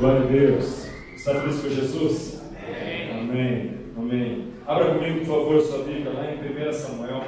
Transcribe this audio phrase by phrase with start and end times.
[0.00, 0.86] Glória a Deus.
[1.14, 2.40] Está feliz com Jesus?
[2.56, 3.20] Amém.
[3.20, 3.78] Amém.
[3.98, 4.52] Amém.
[4.66, 7.22] Abra comigo, por favor, sua Bíblia lá em 1 Samuel,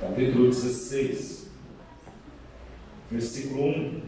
[0.00, 1.50] capítulo 16,
[3.10, 4.02] versículo 1.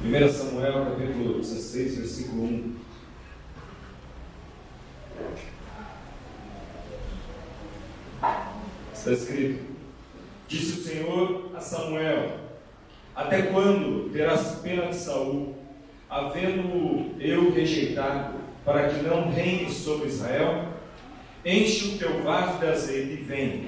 [0.00, 2.91] Primeira Samuel, capítulo 16, versículo 1.
[9.02, 9.58] Está escrito:
[10.46, 12.36] Disse o Senhor a Samuel:
[13.16, 15.56] Até quando terás pena de Saul,
[16.08, 18.34] havendo eu rejeitado,
[18.64, 20.68] para que não reine sobre Israel?
[21.44, 23.66] Enche o teu vaso de azeite e vem,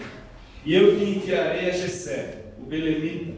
[0.64, 3.34] e eu te enviarei a Jessé, o belemita.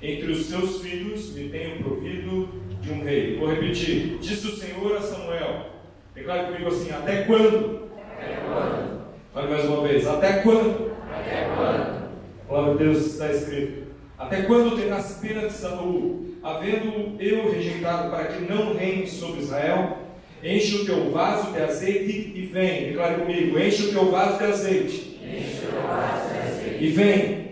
[0.00, 2.48] Entre os seus filhos me tenho provido
[2.80, 3.36] de um rei.
[3.36, 5.66] Vou repetir: Disse o Senhor a Samuel:
[6.14, 7.90] Declare comigo assim: Até quando?
[7.94, 9.06] Até quando?
[9.34, 10.95] Fale mais uma vez: Até quando?
[11.26, 12.06] Até quando?
[12.48, 13.86] Glória a Deus está escrito.
[14.16, 19.98] Até quando terás pena de Saul, havendo eu rejeitado para que não reine sobre Israel?
[20.42, 22.88] Enche o teu vaso de azeite e vem.
[22.88, 25.20] Declare comigo: enche o teu vaso de azeite.
[25.22, 26.84] Enche o teu vaso de azeite.
[26.84, 27.46] E vem.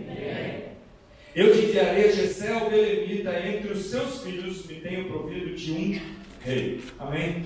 [1.35, 5.73] Eu te enviarei a Gessé o Belemita, entre os seus filhos me tenho provido de
[5.73, 6.01] um
[6.41, 6.81] rei.
[6.97, 7.43] Amém?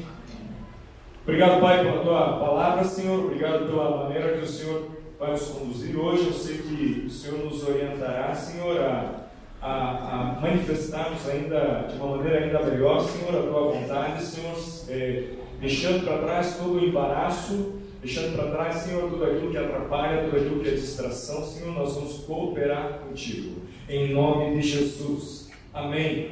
[1.22, 3.24] Obrigado, Pai, pela tua palavra, Senhor.
[3.24, 6.26] Obrigado pela maneira que o Senhor vai nos conduzir hoje.
[6.26, 9.28] Eu sei que o Senhor nos orientará, Senhor, a,
[9.60, 14.54] a, a manifestarmos ainda de uma maneira ainda melhor, Senhor, a tua vontade, Senhor,
[14.88, 15.24] é,
[15.60, 20.36] deixando para trás todo o embaraço, deixando para trás, Senhor, tudo aquilo que atrapalha, tudo
[20.36, 25.50] aquilo que é distração, Senhor, nós vamos cooperar contigo, em nome de Jesus.
[25.74, 26.30] Amém.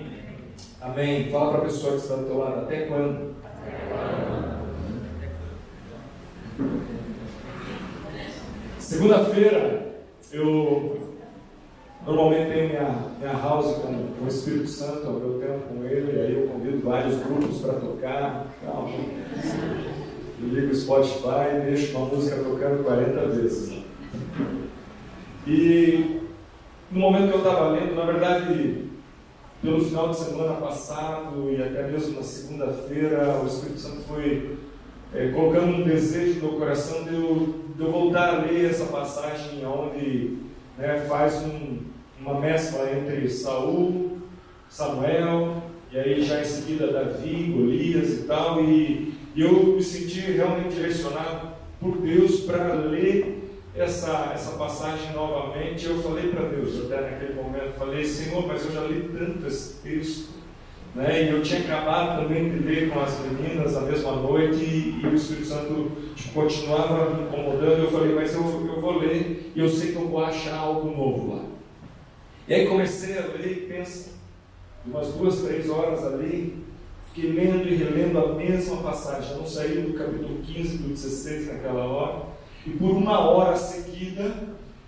[0.81, 1.31] Amém.
[1.31, 3.35] Fala para a pessoa que está do teu lado, até quando?
[3.43, 4.36] Até quando?
[8.87, 9.85] Segunda-feira,
[10.31, 10.97] eu
[12.07, 16.21] normalmente tenho minha, minha house com, o Espírito Santo, ao meu tempo com ele, e
[16.21, 18.47] aí eu convido vários grupos para tocar.
[18.65, 18.91] Calma.
[20.41, 23.77] Eu ligo o Spotify e deixo uma música tocando 40 vezes.
[25.49, 26.21] E
[26.93, 28.85] no momento que eu estava lendo, na verdade,
[29.61, 34.57] pelo final de semana passado e até mesmo na segunda-feira, o Espírito Santo foi
[35.17, 39.65] é, colocando um desejo no coração de eu, de eu, voltar a ler essa passagem
[39.67, 40.37] onde
[40.77, 41.79] né, faz um,
[42.21, 44.19] uma mescla entre Saul,
[44.69, 50.21] Samuel, e aí já em seguida Davi, Golias e tal, e, e eu me senti
[50.21, 51.49] realmente direcionado
[51.81, 53.43] por Deus para ler
[53.75, 55.87] essa, essa passagem novamente.
[55.87, 59.75] Eu falei para Deus, até naquele momento, falei, Senhor, mas eu já li tanto esse
[59.83, 60.29] texto,
[60.97, 61.25] né?
[61.25, 65.07] E eu tinha acabado também de ler com as meninas a mesma noite e, e
[65.07, 67.85] o Espírito Santo tipo, continuava me incomodando.
[67.85, 70.97] Eu falei, mas eu, eu vou ler e eu sei que eu vou achar algo
[70.97, 71.43] novo lá.
[72.49, 74.13] E aí comecei a ler e pensa,
[74.87, 76.65] umas duas, três horas ali,
[77.13, 79.33] fiquei lendo e relendo a mesma passagem.
[79.33, 82.23] Eu não saí do capítulo 15, do 16 naquela hora.
[82.65, 84.35] E por uma hora seguida,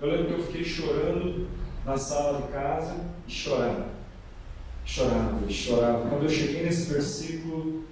[0.01, 1.47] eu lembro que eu fiquei chorando
[1.85, 3.98] na sala de casa e chorava
[4.89, 6.09] chorava chorava.
[6.09, 7.85] Quando eu cheguei nesse versículo,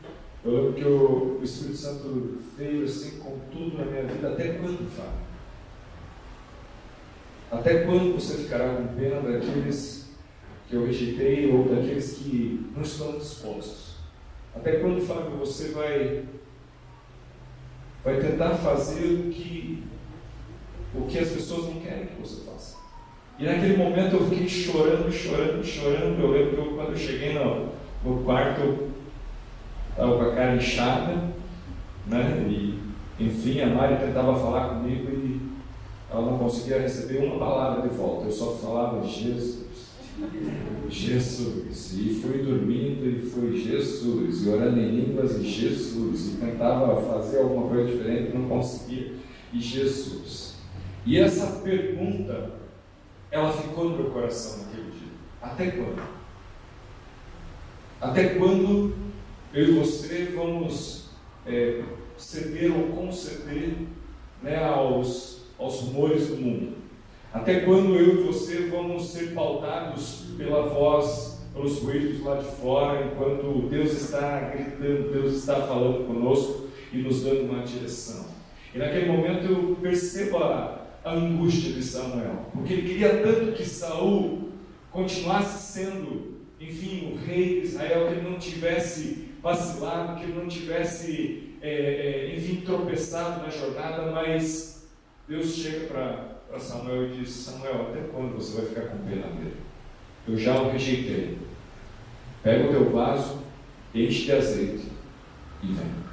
[0.42, 4.32] eu lembro que o, o Espírito Santo veio assim com tudo na minha vida.
[4.32, 5.26] Até quando, Fábio?
[7.52, 10.06] Até quando você ficará com pena daqueles
[10.68, 13.96] que eu rejeitei ou daqueles que não estão dispostos?
[14.54, 16.24] Até quando, Fábio, você vai,
[18.02, 19.84] vai tentar fazer o que,
[20.94, 22.85] o que as pessoas não querem que você faça?
[23.38, 26.20] E naquele momento eu fiquei chorando, chorando, chorando.
[26.20, 27.69] Eu lembro que eu, quando eu cheguei no,
[28.02, 28.92] no quarto, eu
[29.91, 31.24] estava com a cara inchada,
[32.06, 32.46] né?
[32.48, 32.78] E,
[33.20, 35.41] enfim, a Mari tentava falar comigo e
[36.10, 38.26] ela não conseguia receber uma palavra de volta.
[38.26, 39.66] Eu só falava Jesus,
[40.88, 41.92] Jesus.
[41.92, 44.46] E fui dormindo e fui Jesus.
[44.46, 46.34] E orando em línguas e Jesus.
[46.34, 49.12] E tentava fazer alguma coisa diferente não conseguia.
[49.52, 50.54] E Jesus.
[51.04, 52.65] E essa pergunta
[53.31, 55.08] ela ficou no meu coração naquele dia.
[55.43, 56.02] Até quando?
[58.00, 58.94] Até quando
[59.52, 61.11] eu e você vamos
[61.46, 61.82] é,
[62.17, 63.75] ceder ou conceder
[64.43, 66.76] né, aos, aos rumores do mundo?
[67.32, 73.05] Até quando eu e você vamos ser pautados pela voz, pelos ruídos lá de fora,
[73.05, 78.26] enquanto Deus está gritando, Deus está falando conosco e nos dando uma direção?
[78.75, 83.64] E naquele momento eu percebo a, a angústia de Samuel, porque ele queria tanto que
[83.64, 84.50] Saul
[84.91, 90.49] continuasse sendo, enfim, o rei de Israel, que ele não tivesse vacilado, que ele não
[90.49, 94.88] tivesse, é, é, enfim, tropeçado na jornada, mas
[95.29, 99.56] Deus chega para Samuel e diz: Samuel, até quando você vai ficar com pena dele?
[100.26, 101.38] Eu já o rejeitei.
[102.43, 103.43] Pega o teu vaso,
[103.94, 104.88] enche de azeite
[105.62, 106.06] e vem.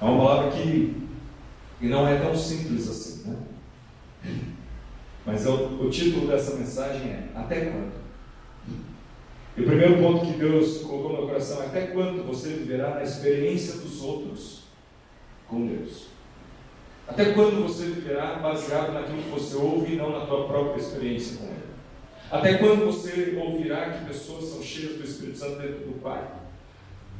[0.00, 1.01] É uma palavra que,
[1.82, 3.36] que não é tão simples assim, né?
[5.26, 7.92] Mas o, o título dessa mensagem é Até quando?
[9.56, 12.90] E o primeiro ponto que Deus colocou no meu coração é até quando você viverá
[12.90, 14.62] na experiência dos outros
[15.48, 16.06] com Deus?
[17.08, 21.38] Até quando você viverá baseado naquilo que você ouve e não na tua própria experiência
[21.38, 21.72] com Ele?
[22.30, 26.36] Até quando você ouvirá que pessoas são cheias do Espírito Santo dentro do quarto,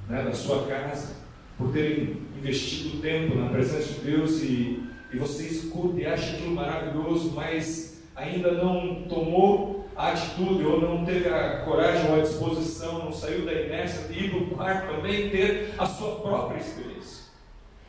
[0.09, 1.22] né, da sua casa,
[1.59, 4.83] por terem investido tempo na presença de Deus e,
[5.13, 11.05] e você escuta e acha aquilo maravilhoso, mas ainda não tomou a atitude ou não
[11.05, 14.95] teve a coragem ou a disposição, não saiu da inércia de ir para o quarto
[14.95, 17.25] também ter a sua própria experiência.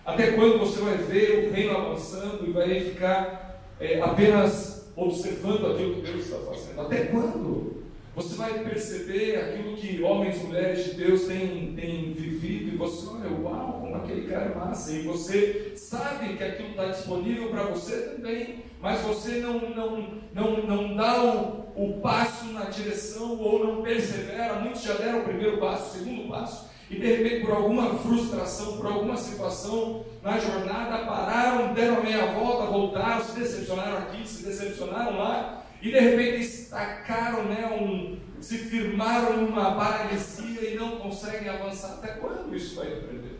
[0.05, 5.95] Até quando você vai ver o reino avançando e vai ficar é, apenas observando aquilo
[5.95, 6.81] que Deus está fazendo?
[6.81, 7.83] Até quando?
[8.15, 13.07] Você vai perceber aquilo que homens e mulheres de Deus têm, têm vivido e você
[13.07, 14.91] olha, uau, como aquele cara é massa.
[14.91, 20.57] E você sabe que aquilo está disponível para você também, mas você não, não, não,
[20.63, 24.55] não dá o, o passo na direção ou não persevera.
[24.55, 28.77] Muitos já deram o primeiro passo, o segundo passo, e de repente, por alguma frustração,
[28.77, 34.43] por alguma situação na jornada, pararam, deram a meia volta, voltaram, se decepcionaram aqui, se
[34.43, 41.47] decepcionaram lá e de repente estacaram, né, um, se firmaram numa paralisia e não conseguem
[41.47, 41.93] avançar.
[41.93, 43.39] Até quando isso vai depender?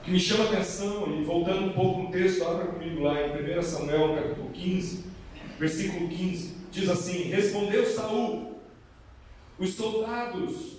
[0.00, 3.20] O que me chama a atenção, e voltando um pouco no texto, abra comigo lá
[3.20, 5.04] em 1 Samuel capítulo 15,
[5.58, 8.58] versículo 15, diz assim: Respondeu Saul,
[9.58, 10.78] os soldados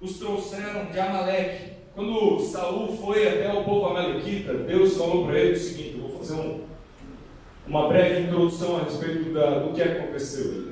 [0.00, 1.72] os trouxeram de Amaleque.
[1.94, 6.18] Quando Saul foi até o povo amalequita, Deus falou para ele o seguinte: eu vou
[6.18, 6.70] fazer um
[7.66, 10.69] uma breve introdução a respeito da, do que aconteceu.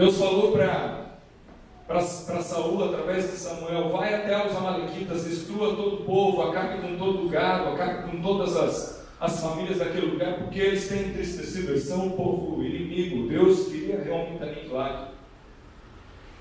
[0.00, 6.40] Deus falou para Saul, através de Samuel, vai até os amalequitas, destrua todo o povo,
[6.40, 10.88] acabe com todo o gado, acabe com todas as, as famílias daquele lugar, porque eles
[10.88, 15.12] têm entristecido, eles são um povo inimigo, Deus queria realmente aniquilar.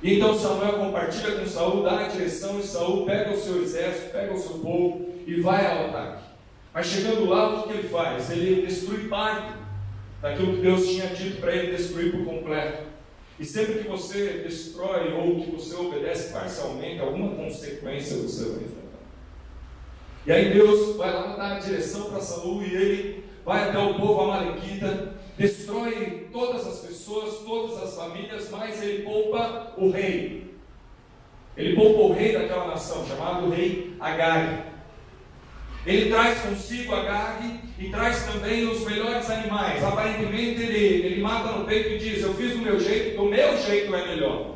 [0.02, 4.14] E então Samuel compartilha com Saul, dá a direção, e Saul pega o seu exército,
[4.14, 6.24] pega o seu povo e vai ao ataque.
[6.74, 8.32] Mas chegando lá, o que ele faz?
[8.32, 9.52] Ele destrui parte
[10.22, 12.89] daquilo que Deus tinha dito para ele destruir por completo.
[13.40, 19.00] E sempre que você destrói ou que você obedece parcialmente, alguma consequência você vai enfrentar.
[20.26, 23.96] E aí Deus vai lá dar a direção para Saul e ele vai até o
[23.96, 30.54] povo amalequita, destrói todas as pessoas, todas as famílias, mas ele poupa o rei.
[31.56, 34.64] Ele poupa o rei daquela nação, chamado rei Agag.
[35.86, 39.84] Ele traz consigo a Gag e traz também os melhores animais.
[39.84, 43.58] Aparentemente ele, ele mata no peito e diz: Eu fiz do meu jeito, do meu
[43.58, 44.56] jeito é melhor.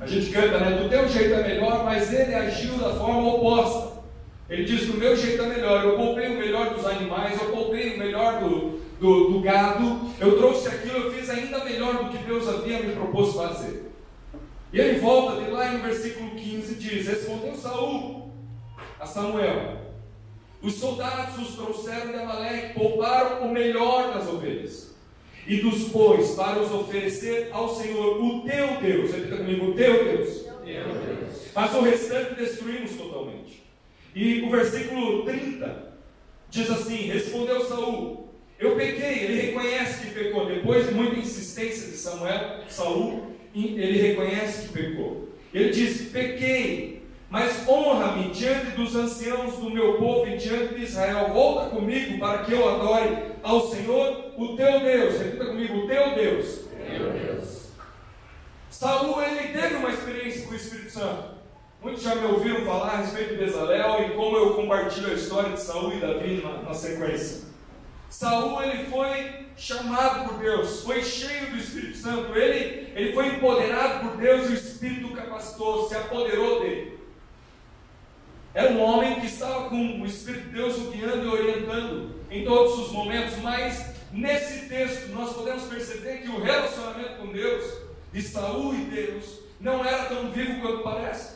[0.00, 0.82] A gente canta, né?
[0.82, 4.02] Do teu jeito é melhor, mas ele agiu da forma oposta.
[4.48, 5.84] Ele diz: Do meu jeito é melhor.
[5.84, 10.10] Eu poupei o melhor dos animais, eu poupei o melhor do, do, do gado.
[10.18, 13.92] Eu trouxe aquilo, eu fiz ainda melhor do que Deus havia me proposto fazer.
[14.72, 18.32] E ele volta de lá no versículo 15 diz: Respondeu Saul
[18.98, 19.85] a Samuel.
[20.66, 24.96] Os soldados os trouxeram de Amaleque, pouparam o melhor das ovelhas
[25.46, 29.12] e dos bois para os oferecer ao Senhor, o teu Deus.
[29.12, 30.44] Repita comigo, o teu Deus.
[30.64, 31.52] Deus.
[31.54, 33.62] Mas o restante destruímos totalmente.
[34.12, 35.92] E o versículo 30
[36.50, 39.20] diz assim: Respondeu Saul: Eu pequei.
[39.20, 40.46] Ele reconhece que pecou.
[40.46, 45.28] Depois de muita insistência de Samuel, Saul, ele reconhece que pecou.
[45.54, 46.95] Ele diz: Pequei
[47.28, 51.32] mas honra-me diante dos anciãos do meu povo e diante de Israel.
[51.32, 55.18] Volta comigo para que eu adore ao Senhor, o teu Deus.
[55.18, 56.60] Repita comigo, o teu Deus.
[56.88, 57.70] Meu Deus.
[58.70, 61.36] Saul, ele teve uma experiência com o Espírito Santo.
[61.82, 65.52] Muitos já me ouviram falar a respeito de Bezalel e como eu compartilho a história
[65.52, 67.46] de Saul e Davi na, na sequência.
[68.08, 74.00] Saul ele foi chamado por Deus, foi cheio do Espírito Santo, ele, ele foi empoderado
[74.00, 76.95] por Deus e o Espírito capacitou, se apoderou dele.
[78.56, 82.42] Era um homem que estava com o Espírito de Deus o guiando e orientando em
[82.42, 87.70] todos os momentos, mas nesse texto nós podemos perceber que o relacionamento com Deus,
[88.14, 91.34] de Saul e Deus, não era tão vivo quanto parece.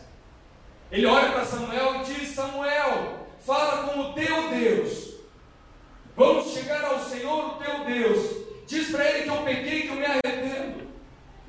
[0.90, 5.16] Ele olha para Samuel e diz: Samuel, fala com o teu Deus.
[6.16, 8.30] Vamos chegar ao Senhor, o teu Deus.
[8.66, 10.88] Diz para ele que eu pequei, que eu me arrependo.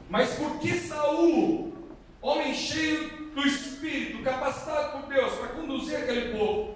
[0.09, 1.73] Mas por que Saul,
[2.21, 6.75] homem cheio do Espírito, capacitado por Deus para conduzir aquele povo,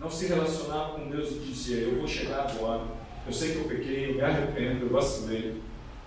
[0.00, 2.84] não se relacionava com Deus e dizia: Eu vou chegar agora,
[3.26, 5.60] eu sei que eu pequei, eu me arrependo, eu vacilei,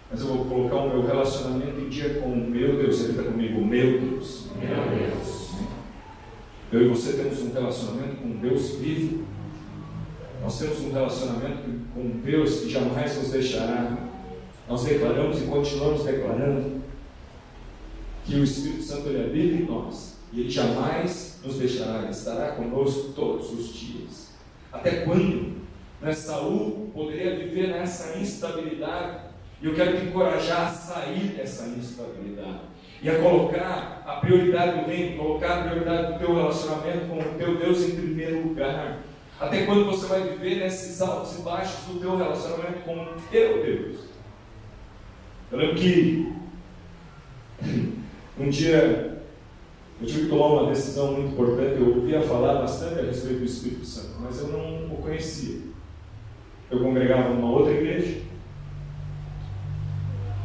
[0.09, 3.01] mas eu vou colocar o meu relacionamento em dia com o meu Deus.
[3.01, 4.47] Ele está comigo, meu Deus.
[4.55, 5.51] Meu Deus.
[6.71, 9.25] Eu e você temos um relacionamento com Deus vivo.
[10.41, 13.97] Nós temos um relacionamento com Deus que jamais nos deixará.
[14.67, 16.80] Nós declaramos e continuamos declarando
[18.25, 22.51] que o Espírito Santo ele habita em nós e ele jamais nos deixará, ele estará
[22.51, 24.31] conosco todos os dias.
[24.71, 25.61] Até quando?
[26.01, 32.61] Né, Saul poderia viver nessa instabilidade e eu quero te encorajar a sair dessa instabilidade
[33.01, 37.37] e a colocar a prioridade do reino, colocar a prioridade do teu relacionamento com o
[37.37, 38.99] teu Deus em primeiro lugar.
[39.39, 43.63] Até quando você vai viver nesses altos e baixos do teu relacionamento com o teu
[43.63, 43.97] Deus?
[45.51, 46.40] Eu lembro que
[48.41, 49.11] um dia
[50.01, 51.79] eu tive que tomar uma decisão muito importante.
[51.79, 55.59] Eu ouvia falar bastante a respeito do Espírito Santo, mas eu não o conhecia.
[56.71, 58.21] Eu congregava numa outra igreja,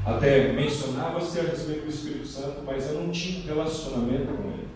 [0.05, 4.69] até mencionava-se a respeito do Espírito Santo, mas eu não tinha relacionamento com ele.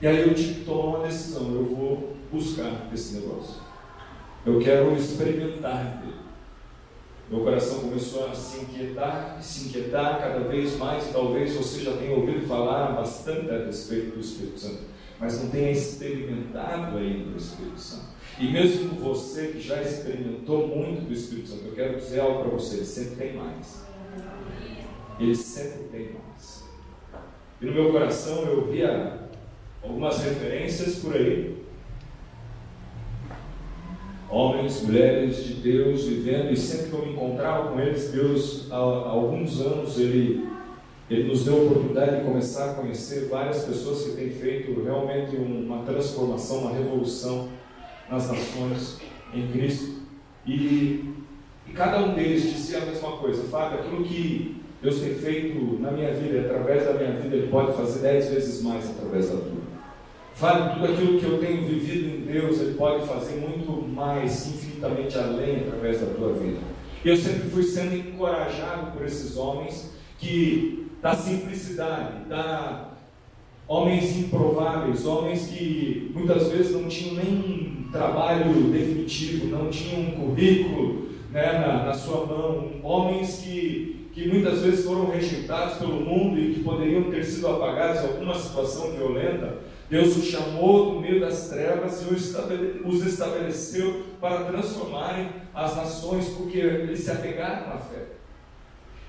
[0.00, 3.60] E aí eu tive que tomar uma decisão, eu vou buscar esse negócio.
[4.46, 6.14] Eu quero experimentar dele.
[7.30, 11.80] Meu coração começou a se inquietar e se inquietar cada vez mais, e talvez você
[11.80, 14.80] já tenha ouvido falar bastante a respeito do Espírito Santo,
[15.20, 18.06] mas não tenha experimentado ainda o Espírito Santo.
[18.36, 22.50] E mesmo você que já experimentou muito do Espírito Santo, eu quero dizer algo para
[22.50, 23.84] você, ele sempre tem mais.
[25.20, 26.64] Ele sempre tem mais.
[27.60, 29.28] E no meu coração eu via
[29.80, 31.59] algumas referências por aí.
[34.30, 38.76] Homens, mulheres de Deus vivendo, e sempre que eu me encontrava com eles, Deus, há,
[38.76, 40.48] há alguns anos, ele,
[41.10, 45.34] ele nos deu a oportunidade de começar a conhecer várias pessoas que têm feito realmente
[45.34, 47.48] uma transformação, uma revolução
[48.08, 49.00] nas nações
[49.34, 50.00] em Cristo.
[50.46, 51.12] E,
[51.66, 55.90] e cada um deles dizia a mesma coisa: Fábio, aquilo que Deus tem feito na
[55.90, 59.60] minha vida, através da minha vida, Ele pode fazer dez vezes mais através da tua.
[60.34, 63.59] Fale tudo aquilo que eu tenho vivido em Deus, Ele pode fazer muito
[64.00, 66.58] mais, infinitamente além, através da tua vida.
[67.04, 72.88] Eu sempre fui sendo encorajado por esses homens que, da simplicidade, da
[73.68, 81.08] homens improváveis, homens que muitas vezes não tinham nem trabalho definitivo, não tinham um currículo
[81.30, 86.54] né, na, na sua mão, homens que que muitas vezes foram rejeitados pelo mundo e
[86.54, 89.58] que poderiam ter sido apagados em alguma situação violenta,
[89.90, 96.58] Deus os chamou do meio das trevas e os estabeleceu para transformarem as nações, porque
[96.58, 98.04] eles se apegaram na fé.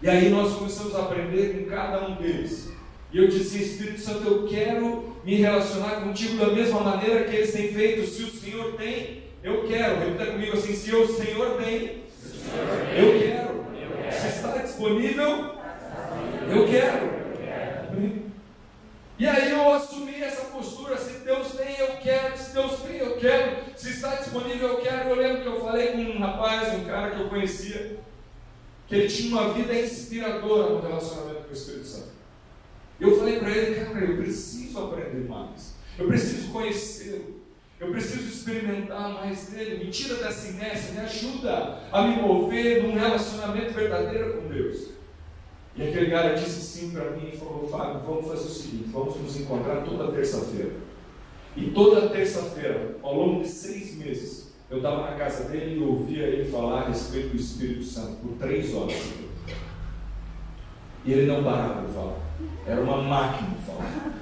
[0.02, 2.72] E aí nós começamos a aprender com cada um deles.
[3.14, 7.54] E eu disse, Espírito Santo, eu quero me relacionar contigo da mesma maneira que eles
[7.54, 8.08] têm feito.
[8.08, 10.00] Se o Senhor tem, eu quero.
[10.00, 12.04] Repita comigo assim: se o Senhor tem,
[12.98, 13.66] eu quero.
[14.12, 15.56] Se está disponível,
[16.50, 17.21] eu quero.
[19.22, 23.18] E aí eu assumi essa postura, se Deus tem, eu quero, se Deus tem, eu
[23.18, 25.10] quero, se está disponível, eu quero.
[25.10, 28.00] Eu lembro que eu falei com um rapaz, um cara que eu conhecia,
[28.88, 32.10] que ele tinha uma vida inspiradora no relacionamento com o Espírito Santo.
[33.00, 37.42] Eu falei para ele, cara, eu preciso aprender mais, eu preciso conhecê-lo.
[37.80, 39.86] Eu preciso experimentar mais dele.
[39.86, 45.00] Me tira dessa inércia, me ajuda a me mover num relacionamento verdadeiro com Deus.
[45.76, 49.16] E aquele cara disse sim para mim e falou: Fábio, vamos fazer o seguinte: vamos
[49.16, 50.72] nos encontrar toda terça-feira.
[51.56, 56.24] E toda terça-feira, ao longo de seis meses, eu estava na casa dele e ouvia
[56.24, 58.96] ele falar a respeito do Espírito Santo por três horas.
[61.04, 62.20] E ele não parava de falar.
[62.66, 64.14] Era uma máquina de falar.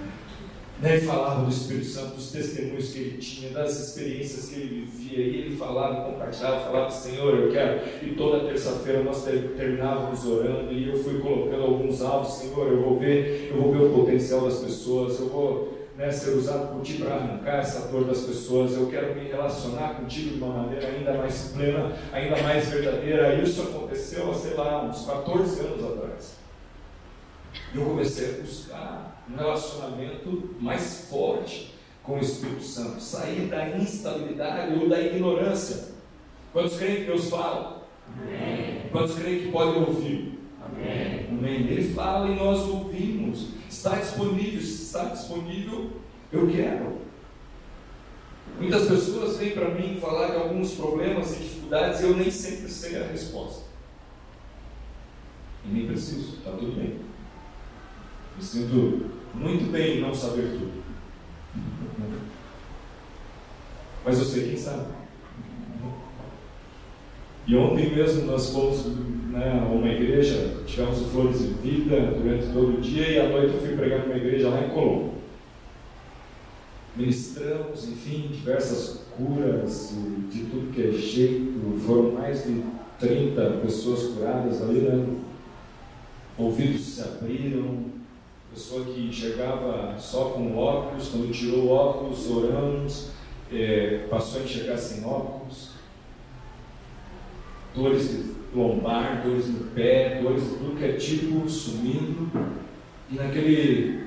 [0.81, 5.17] Daí falava do Espírito Santo, dos testemunhos que ele tinha, das experiências que ele vivia,
[5.17, 7.81] e ele falava, compartilhava, falava, Senhor, eu quero.
[8.01, 12.98] E toda terça-feira nós terminávamos orando, e eu fui colocando alguns alvos, Senhor, eu vou
[12.98, 16.93] ver, eu vou ver o potencial das pessoas, eu vou né, ser usado por Ti
[16.93, 21.13] para arrancar essa dor das pessoas, eu quero me relacionar contigo de uma maneira ainda
[21.13, 23.36] mais plena, ainda mais verdadeira.
[23.36, 26.08] Isso aconteceu, sei lá, uns 14 anos atrás.
[27.73, 33.69] E eu comecei a buscar um relacionamento mais forte com o Espírito Santo, sair da
[33.77, 35.89] instabilidade ou da ignorância.
[36.51, 37.88] Quantos creem que Deus fala?
[38.07, 38.89] Amém.
[38.91, 40.39] Quantos creem que podem ouvir?
[40.65, 41.27] Amém.
[41.29, 41.67] Amém.
[41.67, 43.49] Ele fala e nós ouvimos.
[43.69, 45.91] Está disponível, está disponível,
[46.31, 46.97] eu quero.
[48.59, 52.67] Muitas pessoas vêm para mim falar de alguns problemas e dificuldades e eu nem sempre
[52.67, 53.63] sei a resposta.
[55.65, 57.08] E nem preciso, está tudo bem.
[58.39, 60.72] Me sinto muito bem não saber tudo.
[64.05, 64.86] mas eu sei quem sabe.
[67.46, 68.86] E ontem mesmo nós fomos
[69.29, 73.27] né, a uma igreja, tivemos o Flores de Vida durante todo o dia e à
[73.27, 75.15] noite eu fui pregar numa igreja lá em Colombo.
[76.96, 82.63] Ministramos, enfim, diversas curas de, de tudo que é jeito, foram mais de
[83.00, 85.05] 30 pessoas curadas ali, né?
[86.38, 88.00] ouvidos se abriram,
[88.53, 93.10] pessoa que enxergava só com óculos, quando tirou óculos, oramos,
[93.51, 95.72] é, passou a enxergar sem óculos,
[97.75, 102.29] dores lombar, dores no pé, dores de tudo que é tipo sumindo,
[103.12, 104.03] e naquele,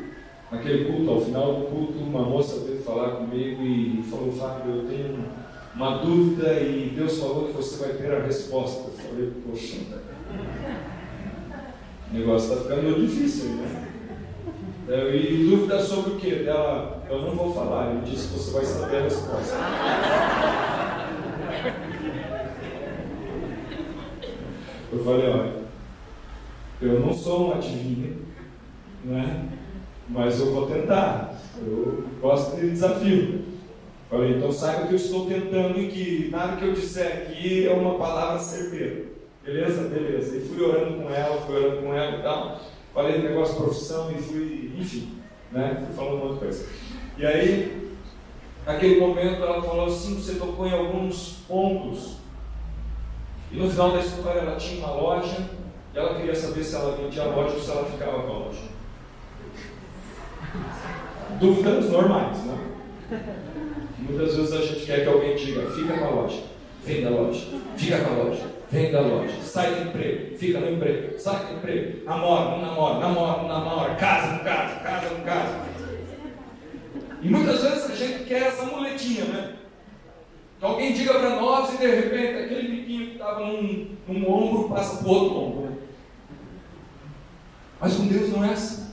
[0.51, 4.89] naquele culto, ao final do culto, uma moça veio falar comigo e falou, Fábio, eu
[4.89, 5.25] tenho
[5.75, 8.91] uma dúvida e Deus falou que você vai ter a resposta.
[8.91, 9.79] Eu falei, poxa,
[12.11, 13.92] o negócio está ficando difícil, né?
[14.89, 16.45] E dúvida sobre o que?
[16.45, 19.57] Dela, eu não vou falar, ele disse que você vai saber a resposta.
[24.93, 25.53] Eu falei, olha,
[26.81, 28.27] eu não sou um adivinho,
[29.05, 29.49] né?
[30.09, 31.35] mas eu vou tentar.
[31.59, 33.43] Eu gosto de desafio.
[34.11, 37.73] Falei, então saiba que eu estou tentando e que nada que eu disser aqui é
[37.73, 39.07] uma palavra certeira.
[39.45, 39.89] Beleza?
[39.89, 40.37] Beleza.
[40.37, 42.61] E fui orando com ela, fui orando com ela e tal.
[42.95, 45.19] Falei do negócio de profissão e fui, enfim,
[45.51, 45.83] né?
[45.87, 46.69] Fui falando uma outra coisa.
[47.17, 47.91] E aí,
[48.67, 52.17] naquele momento, ela falou assim: você tocou em alguns pontos.
[53.51, 55.49] E no final da história, ela tinha uma loja
[55.95, 58.39] e ela queria saber se ela vendia a loja ou se ela ficava com a
[58.39, 58.63] loja.
[61.39, 62.59] Dúvidas normais, né?
[63.99, 66.43] Muitas vezes a gente quer que alguém diga: fica com a loja,
[66.85, 67.47] vem da loja,
[67.77, 71.59] fica com a loja, vem da loja, sai do emprego, fica no emprego, sai do
[71.59, 75.61] emprego, namora, não namora, namora, não namora, casa, não casa, casa, não casa.
[77.21, 79.57] E muitas vezes a gente quer essa muletinha, né?
[80.59, 84.71] Que alguém diga para nós e de repente aquele biquinho que estava num, num ombro
[84.71, 85.71] passa para o outro ombro.
[85.71, 85.77] Né?
[87.79, 88.91] Mas com Deus não é assim.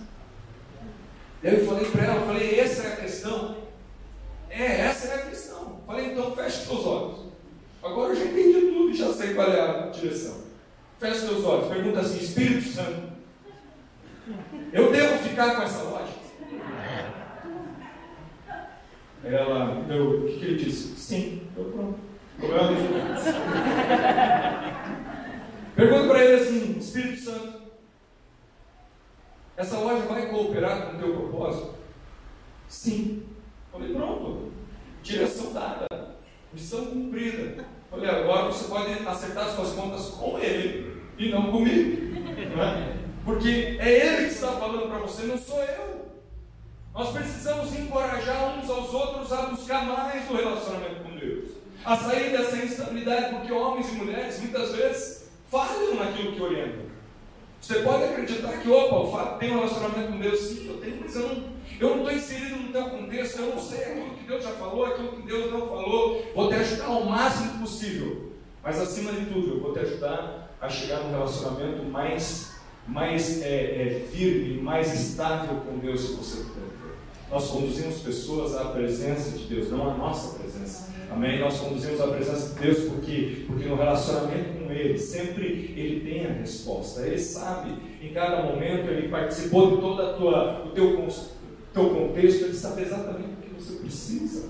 [1.42, 3.56] Eu falei para ela, eu falei, essa é a questão.
[4.50, 5.80] É, essa é a questão.
[5.88, 7.30] Falei, então feche seus olhos.
[7.82, 10.49] Agora eu já entendi tudo e já sei qual é a direção.
[10.99, 13.13] Feche seus olhos, pergunta assim, Espírito Santo,
[14.73, 16.19] eu devo ficar com essa loja?
[19.23, 20.95] Ela, eu, o que, que ele disse?
[20.97, 21.99] Sim, eu pronto.
[22.38, 22.71] Problema
[25.75, 27.62] Pergunta para ele assim, Espírito Santo,
[29.56, 31.75] essa loja vai cooperar com o teu propósito?
[32.67, 33.23] Sim.
[33.71, 34.52] Falei, pronto.
[35.02, 35.88] Direção dada.
[36.54, 37.79] Missão cumprida.
[37.89, 42.10] Falei, agora você pode acertar suas contas com ele e não comigo.
[42.56, 42.97] Né?
[43.25, 46.10] Porque é ele que está falando para você, não sou eu.
[46.93, 51.49] Nós precisamos encorajar uns aos outros a buscar mais do relacionamento com Deus.
[51.86, 56.89] A sair dessa instabilidade, porque homens e mulheres muitas vezes falham naquilo que orientam.
[57.62, 61.02] Você pode acreditar que, opa, o fato tem um relacionamento com Deus, sim, eu tenho,
[61.02, 64.28] mas eu não eu não estou inserido no teu contexto, eu não sei aquilo que
[64.28, 66.24] Deus já falou, aquilo que Deus não falou.
[66.34, 68.34] Vou te ajudar ao máximo possível.
[68.64, 72.56] Mas acima de tudo, eu vou te ajudar a chegar num relacionamento mais,
[72.88, 76.70] mais é, é, firme, mais estável com Deus se você puder.
[77.32, 80.90] Nós conduzimos pessoas à presença de Deus, não à nossa presença.
[81.12, 81.40] Amém?
[81.40, 86.26] Nós conduzimos à presença de Deus porque, porque no relacionamento com Ele, sempre Ele tem
[86.26, 87.02] a resposta.
[87.02, 90.02] Ele sabe, em cada momento, Ele participou de todo
[90.66, 90.98] o teu
[91.74, 94.50] teu contexto, ele sabe exatamente o que você precisa.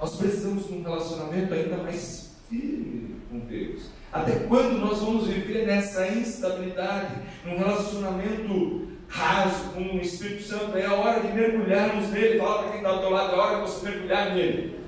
[0.00, 3.82] Nós precisamos de um relacionamento ainda mais firme com Deus.
[4.12, 10.76] Até quando nós vamos viver nessa instabilidade, num relacionamento raso com o Espírito Santo?
[10.76, 12.38] É a hora de mergulharmos nele.
[12.38, 14.78] Fala para quem está ao teu lado, é a hora de você mergulhar nele.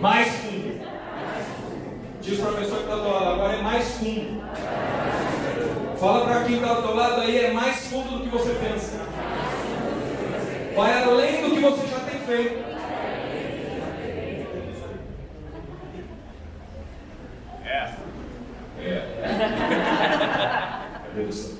[0.00, 0.80] Mais fundo.
[2.20, 4.40] Diz para a pessoa que está teu lado, agora é mais fundo.
[6.00, 8.96] Fala para quem está ao teu lado aí, é mais fundo do que você pensa.
[10.74, 12.64] Vai além do que você já tem feito.
[17.66, 17.94] É.
[18.78, 19.02] É.
[21.04, 21.54] Cadê você?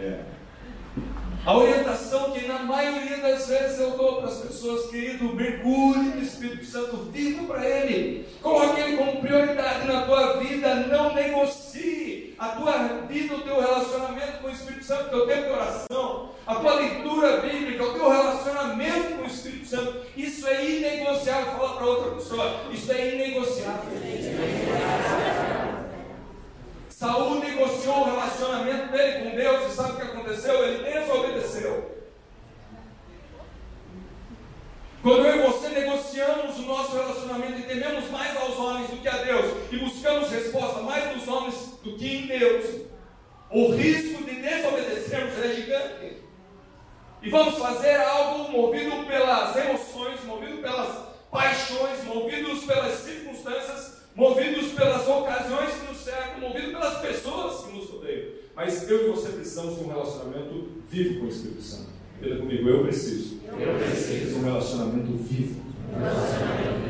[0.00, 0.20] É.
[1.46, 6.22] A orientação que na maioria das vezes eu dou para as pessoas, querido, mergulhe no
[6.22, 8.26] Espírito Santo, viva para Ele.
[8.40, 14.38] Coloque Ele como prioridade na tua vida, não negocie a tua vida, o teu relacionamento
[14.40, 18.08] com o Espírito Santo, o teu tempo de oração, a tua leitura bíblica, o teu
[18.08, 21.52] relacionamento com o Espírito Santo, isso é inegociável.
[21.52, 23.92] Fala para outra pessoa, isso é inegociável.
[27.04, 30.64] Saul negociou o relacionamento dele com Deus e sabe o que aconteceu?
[30.64, 31.94] Ele desobedeceu.
[36.64, 40.80] o nosso relacionamento e tememos mais aos homens do que a Deus, e buscamos resposta
[40.80, 42.86] mais nos homens do que em Deus,
[43.50, 46.16] o risco de desobedecermos é gigante.
[47.22, 55.06] E vamos fazer algo movido pelas emoções, movido pelas paixões, movidos pelas circunstâncias, movidos pelas
[55.06, 58.28] ocasiões que nos cercam, movidos pelas pessoas que nos rodeiam.
[58.54, 61.88] Mas eu e você precisamos de um relacionamento vivo com o Espírito Santo.
[62.20, 63.40] Repita comigo, eu preciso.
[63.58, 65.62] Eu preciso de um relacionamento vivo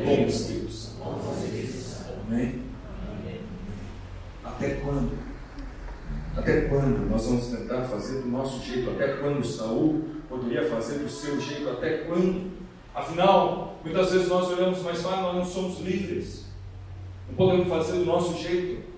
[0.03, 1.01] com o Espírito Santo.
[2.27, 2.61] Amém?
[4.43, 5.17] Até quando?
[6.35, 8.91] Até quando nós vamos tentar fazer do nosso jeito?
[8.91, 11.69] Até quando Saul poderia fazer do seu jeito?
[11.69, 12.51] Até quando?
[12.93, 16.45] Afinal, muitas vezes nós olhamos, mas ah, nós não somos livres.
[17.27, 18.94] Não podemos fazer do nosso jeito.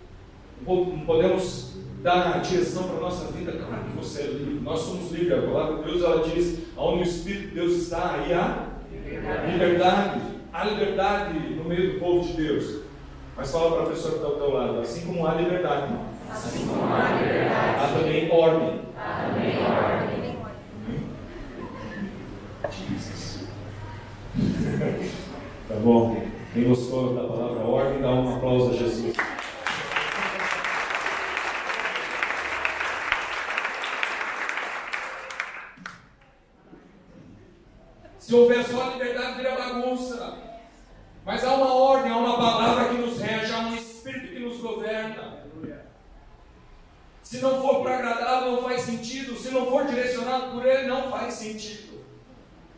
[0.66, 3.52] Não podemos dar a direção para a nossa vida.
[3.52, 4.60] Claro que você é livre.
[4.64, 5.38] Nós somos livres.
[5.38, 9.52] A palavra de Deus ela diz: onde o Espírito de Deus está, aí há liberdade.
[9.52, 10.22] liberdade.
[10.54, 12.82] Há liberdade no meio do povo de Deus.
[13.36, 15.94] Mas fala para a pessoa que está ao teu lado: assim como há liberdade,
[16.32, 18.82] assim como há, liberdade, há também ordem.
[18.98, 20.18] Há também ordem.
[22.72, 23.48] Jesus.
[25.68, 26.22] tá bom?
[26.54, 29.16] Quem gostou da palavra ordem, dá um aplauso a Jesus.
[38.28, 40.38] Se houver só liberdade, vira bagunça.
[41.26, 44.58] Mas há uma ordem, há uma palavra que nos rege, há um espírito que nos
[44.58, 45.46] governa.
[47.24, 49.38] Se não for para agradá-lo, não faz sentido.
[49.38, 52.04] Se não for direcionado por ele, não faz sentido.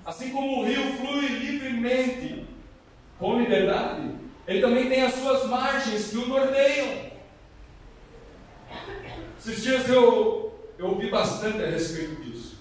[0.05, 2.45] Assim como o rio flui livremente,
[3.17, 4.07] com liberdade,
[4.45, 7.09] ele também tem as suas margens que o nordeiam.
[9.35, 12.59] Esses dias eu, eu ouvi bastante a respeito disso,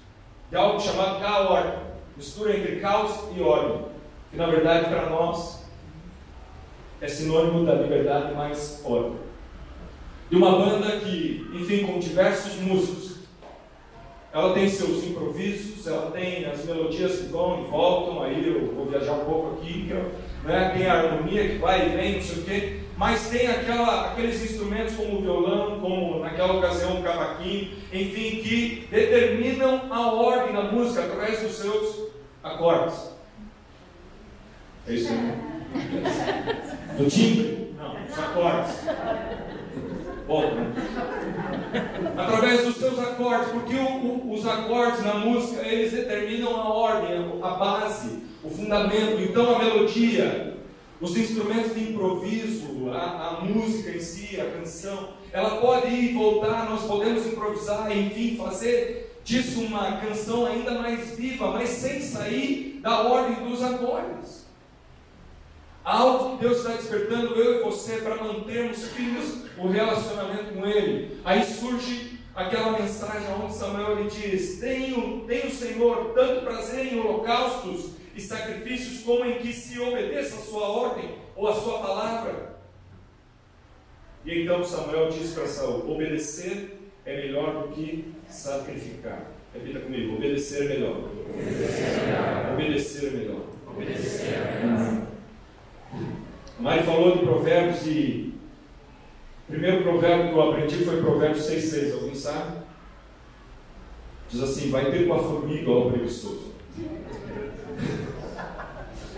[0.48, 1.87] de algo chamado caos
[2.18, 3.84] mistura entre caos e ordem,
[4.28, 5.64] que na verdade para nós
[7.00, 9.16] é sinônimo da liberdade mais ordem.
[10.28, 13.18] De uma banda que, enfim, com diversos músicos,
[14.32, 18.86] ela tem seus improvisos, ela tem as melodias que vão e voltam, aí eu vou
[18.86, 19.90] viajar um pouco aqui,
[20.44, 20.74] né?
[20.76, 24.42] tem a harmonia que vai e vem, não sei o quê, mas tem aquela, aqueles
[24.42, 30.62] instrumentos como o violão, como naquela ocasião o cavaquinho, enfim, que determinam a ordem da
[30.62, 32.07] música através dos seus
[32.54, 33.10] acordes.
[34.86, 36.96] É isso aí?
[36.96, 37.74] Do timbre?
[37.76, 38.74] Não, os acordes.
[40.26, 40.72] Bom, né?
[42.16, 47.40] Através dos seus acordes, porque o, o, os acordes na música, eles determinam a ordem,
[47.42, 49.20] a base, o fundamento.
[49.20, 50.54] Então a melodia,
[51.00, 56.14] os instrumentos de improviso, a, a, música em si, a canção, ela pode ir e
[56.14, 62.80] voltar, nós podemos improvisar, enfim, fazer disso uma canção ainda mais viva, mas sem sair
[62.80, 64.46] da ordem dos acordes.
[65.84, 71.20] Algo que Deus está despertando eu e você para mantermos firmes o relacionamento com Ele.
[71.26, 77.90] Aí surge aquela mensagem onde Samuel ele diz: Tenho, tenho Senhor tanto prazer em holocaustos
[78.14, 82.56] e sacrifícios como em que se obedeça a sua ordem ou a sua palavra.
[84.24, 89.30] E então Samuel diz para Saul: obedecer é melhor do que sacrificar.
[89.54, 91.10] Repita comigo: obedecer melhor.
[92.52, 93.42] Obedecer melhor.
[93.66, 95.02] Obedecer melhor.
[96.58, 98.34] A Mari falou de provérbios e
[99.48, 101.94] o primeiro provérbio que eu aprendi foi Provérbios 6,6.
[101.94, 102.58] Alguém sabe?
[104.28, 106.52] Diz assim: vai ter com a formiga ao preguiçoso.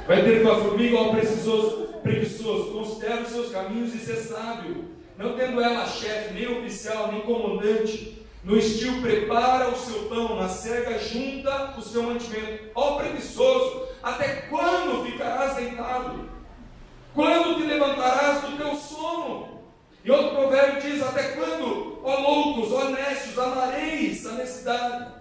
[0.06, 2.72] Vai ter com a formiga ao preguiçoso, preguiçoso.
[2.72, 8.19] Considera os seus caminhos e ser sábio não tendo ela chefe, nem oficial, nem comandante,
[8.42, 12.70] no estilo prepara o seu pão, na cega junta o seu mantimento.
[12.74, 16.28] Ó preguiçoso, até quando ficarás deitado?
[17.14, 19.60] Quando te levantarás do teu sono?
[20.02, 25.12] E outro provérbio diz: Até quando, ó loucos, ó nécios, amareis a necessidade?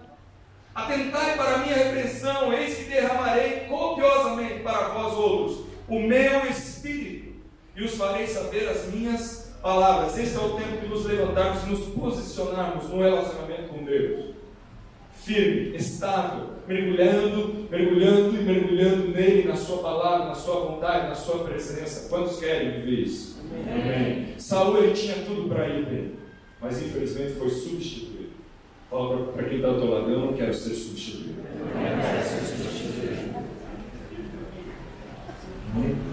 [0.74, 7.34] Atentai para a minha repreensão, eis que derramarei copiosamente para vós outros o meu espírito,
[7.74, 10.18] e os farei saber as minhas palavras.
[10.18, 14.30] Esse é o tempo de nos levantarmos e nos posicionarmos no relacionamento com Deus.
[15.12, 21.44] Firme, estável, mergulhando, mergulhando e mergulhando nele, na sua palavra, na sua vontade, na sua
[21.44, 22.08] presença.
[22.08, 23.38] Quantos querem viver isso?
[23.50, 23.82] Amém.
[23.82, 24.34] Amém.
[24.38, 26.12] Saul ele tinha tudo para ir bem,
[26.60, 28.30] mas infelizmente foi substituído.
[28.88, 31.40] Fala para quem está ao teu lado, eu não quero ser substituído.
[31.40, 32.80] Eu não quero ser substituído.
[35.74, 36.10] Amém.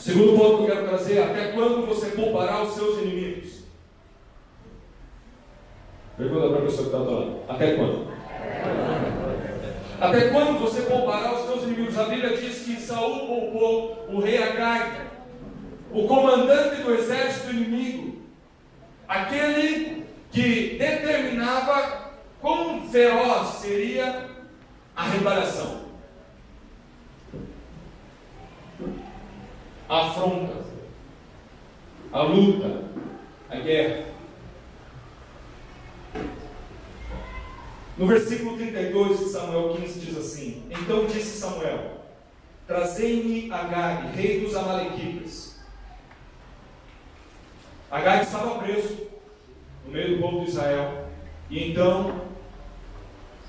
[0.00, 3.64] Segundo ponto que eu quero trazer, até quando você poupará os seus inimigos?
[6.16, 7.40] Pergunta para a pessoa que está falando.
[7.46, 8.08] Até quando?
[10.00, 11.98] Até quando você poupará os teus inimigos?
[11.98, 15.02] A Bíblia diz que Saul poupou o rei Agag,
[15.92, 18.22] o comandante do exército inimigo,
[19.06, 24.30] aquele que determinava quão feroz seria
[24.96, 25.79] a rebeliação,
[29.90, 30.54] a afronta,
[32.12, 32.84] a luta,
[33.50, 34.04] a guerra.
[37.98, 42.02] No versículo 32 de Samuel 15 diz assim: Então disse Samuel:
[42.68, 45.58] Trazei-me Agag, rei dos Amalequitas.
[47.90, 49.08] Agag estava preso
[49.84, 51.08] no meio do povo de Israel.
[51.50, 52.26] E então,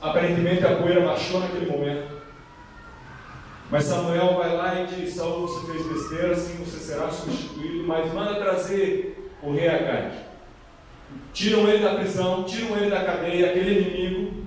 [0.01, 2.10] aparentemente a poeira baixou naquele momento.
[3.71, 8.13] Mas Samuel vai lá e diz: Saul, você fez besteira, assim você será substituído, mas
[8.13, 10.17] manda trazer o rei Agag.
[11.31, 14.43] Tiram ele da prisão, tiram ele da cadeia, aquele inimigo.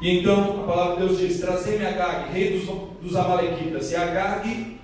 [0.00, 2.66] E então a palavra de Deus diz: Trazei-me Agag, rei dos,
[3.00, 3.92] dos Amalequitas.
[3.92, 4.80] E Agag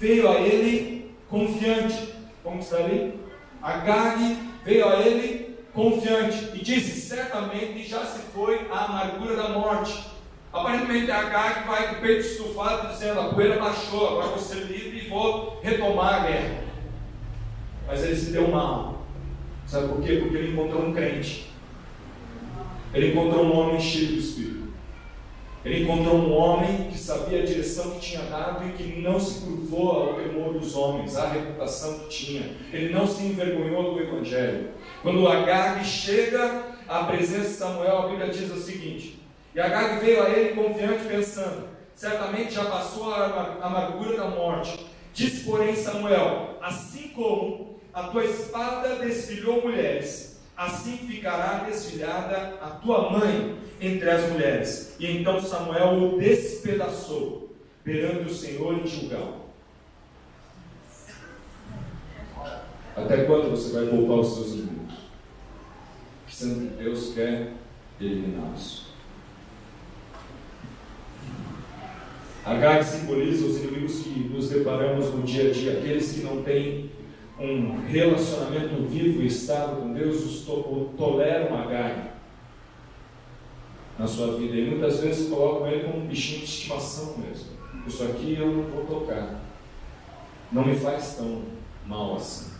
[0.00, 2.14] veio a ele confiante.
[2.42, 3.12] Como está ali?
[3.62, 10.11] Agag veio a ele confiante e disse: Certamente já se foi a amargura da morte.
[10.52, 14.98] Aparentemente Agag vai com o peito estufado, dizendo: A poeira baixou, agora vou ser livre
[14.98, 16.64] e vou retomar a guerra.
[17.86, 19.02] Mas ele se deu mal.
[19.66, 20.16] Sabe por quê?
[20.16, 21.50] Porque ele encontrou um crente.
[22.92, 24.62] Ele encontrou um homem cheio do Espírito.
[25.64, 29.40] Ele encontrou um homem que sabia a direção que tinha dado e que não se
[29.40, 32.56] curvou ao temor dos homens, à reputação que tinha.
[32.72, 34.70] Ele não se envergonhou do Evangelho.
[35.00, 39.21] Quando Agag chega à presença de Samuel, a Bíblia diz o seguinte:
[39.54, 44.86] E Agag veio a ele confiante, pensando: certamente já passou a amargura da morte.
[45.12, 53.10] Disse, porém, Samuel: Assim como a tua espada desfilhou mulheres, assim ficará desfilhada a tua
[53.10, 54.96] mãe entre as mulheres.
[54.98, 59.42] E então Samuel o despedaçou perante o Senhor em Gilgal.
[62.96, 64.94] Até quando você vai poupar os seus inimigos?
[66.28, 67.52] Sendo que Deus quer
[68.00, 68.91] eliminá-los.
[72.44, 76.90] H simboliza os inimigos que nos deparamos no dia a dia, aqueles que não têm
[77.38, 82.12] um relacionamento vivo e estável com Deus, os to toleram H
[83.98, 84.56] na sua vida.
[84.56, 87.52] E muitas vezes colocam ele como um bichinho de estimação mesmo.
[87.86, 89.40] Isso aqui eu não vou tocar.
[90.50, 91.42] Não me faz tão
[91.86, 92.50] mal assim.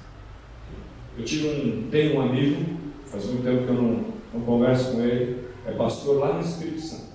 [1.19, 2.65] Eu tive um, tenho um amigo,
[3.07, 6.81] faz muito tempo que eu não, não converso com ele, é pastor lá no Espírito
[6.81, 7.12] Santo.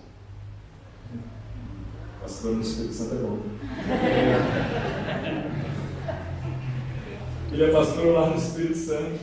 [2.28, 3.40] Pastor no Espírito Santo é bom.
[7.54, 9.18] Ele é pastor lá no Espírito Santo.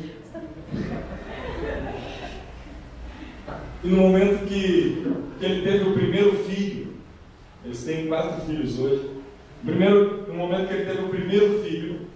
[3.85, 5.07] E no momento que,
[5.39, 6.95] que ele teve o primeiro filho,
[7.63, 9.11] eles têm quatro filhos hoje.
[9.63, 12.07] Primeiro, no momento que ele teve o primeiro filho,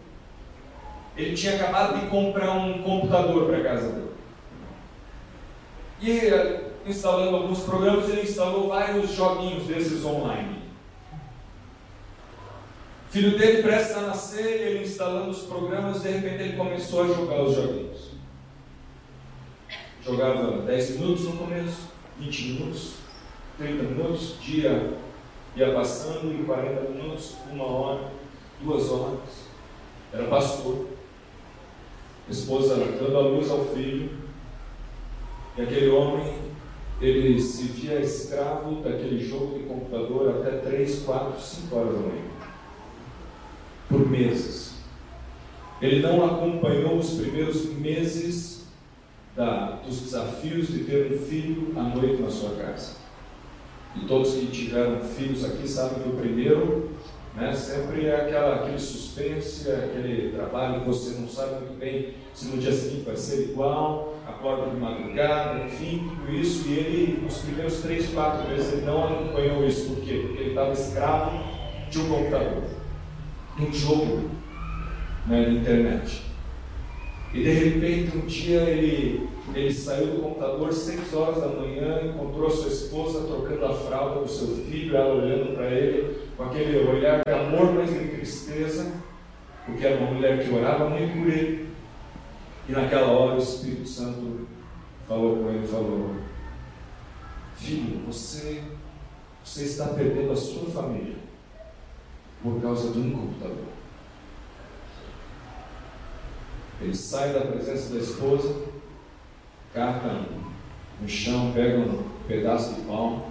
[1.18, 4.08] ele tinha acabado de comprar um computador para casa dele.
[6.00, 10.57] E eh, instalando alguns programas, ele instalou vários joguinhos desses online.
[13.10, 17.42] Filho dele presta a nascer, ele instalando os programas, de repente ele começou a jogar
[17.42, 18.10] os joguinhos.
[20.04, 22.94] Jogava 10 minutos no começo, 20 minutos,
[23.56, 24.92] 30 minutos, dia
[25.56, 28.12] ia passando, em 40 minutos, uma hora,
[28.60, 29.48] duas horas.
[30.12, 30.86] Era pastor.
[32.28, 34.10] Esposa dando a luz ao filho.
[35.56, 36.38] E aquele homem,
[37.00, 42.37] ele se via escravo daquele jogo de computador até 3, 4, 5 horas da manhã.
[43.88, 44.74] Por meses.
[45.80, 48.66] Ele não acompanhou os primeiros meses
[49.36, 52.96] da, dos desafios de ter um filho à noite na sua casa.
[53.96, 56.90] E todos que tiveram filhos aqui sabem que o primeiro
[57.34, 62.46] né, sempre é aquela, aquele suspense, aquele trabalho que você não sabe muito bem se
[62.46, 66.68] no dia seguinte vai ser igual, acorda de madrugada, enfim, tudo isso.
[66.68, 69.94] E ele, nos primeiros três, quatro meses, ele não acompanhou isso.
[69.94, 70.24] Por quê?
[70.26, 71.30] Porque ele estava escravo
[71.90, 72.62] de um computador,
[73.58, 74.30] de um jogo
[75.26, 76.22] né, na internet.
[77.34, 82.48] E de repente, um dia ele, ele saiu do computador, seis horas da manhã, encontrou
[82.48, 87.20] sua esposa trocando a fralda do seu filho, ela olhando para ele com aquele olhar
[87.26, 88.92] de amor, mas de tristeza,
[89.66, 91.68] porque era uma mulher que orava muito por ele.
[92.68, 94.46] E naquela hora o Espírito Santo
[95.06, 96.14] falou com ele, falou,
[97.56, 98.62] filho, você,
[99.42, 101.27] você está perdendo a sua família
[102.42, 103.64] por causa de um computador.
[106.80, 108.54] Ele sai da presença da esposa,
[109.74, 110.26] cata
[111.00, 113.28] no chão, pega um pedaço de pau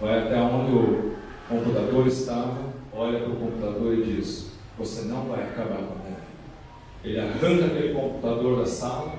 [0.00, 1.16] vai até onde o
[1.48, 2.56] computador estava,
[2.92, 6.26] olha para o computador e diz: Você não vai acabar com a minha vida.
[7.04, 9.14] Ele arranca aquele computador da sala,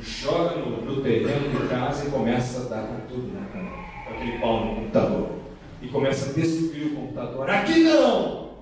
[0.00, 3.70] joga no, no terreno de casa e começa a dar com tudo na cara,
[4.06, 5.41] com aquele pau no computador.
[5.82, 7.50] E começa a destruir o computador.
[7.50, 8.52] Aqui não!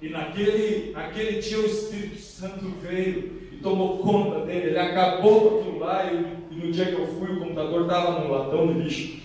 [0.00, 4.70] E naquele, naquele dia o Espírito Santo veio e tomou conta dele.
[4.70, 8.20] Ele acabou com aquilo lá e, e no dia que eu fui o computador estava
[8.20, 9.20] no latão de lixo.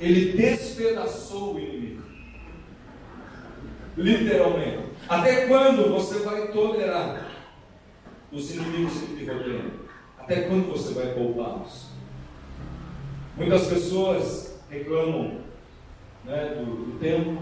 [0.00, 2.02] Ele despedaçou o inimigo.
[3.96, 4.90] Literalmente.
[5.08, 7.30] Até quando você vai tolerar
[8.30, 9.72] os inimigos que te rodeiam?
[10.18, 11.90] Até quando você vai poupá-los?
[13.36, 15.40] Muitas pessoas reclamam
[16.24, 17.38] né, do, do tempo,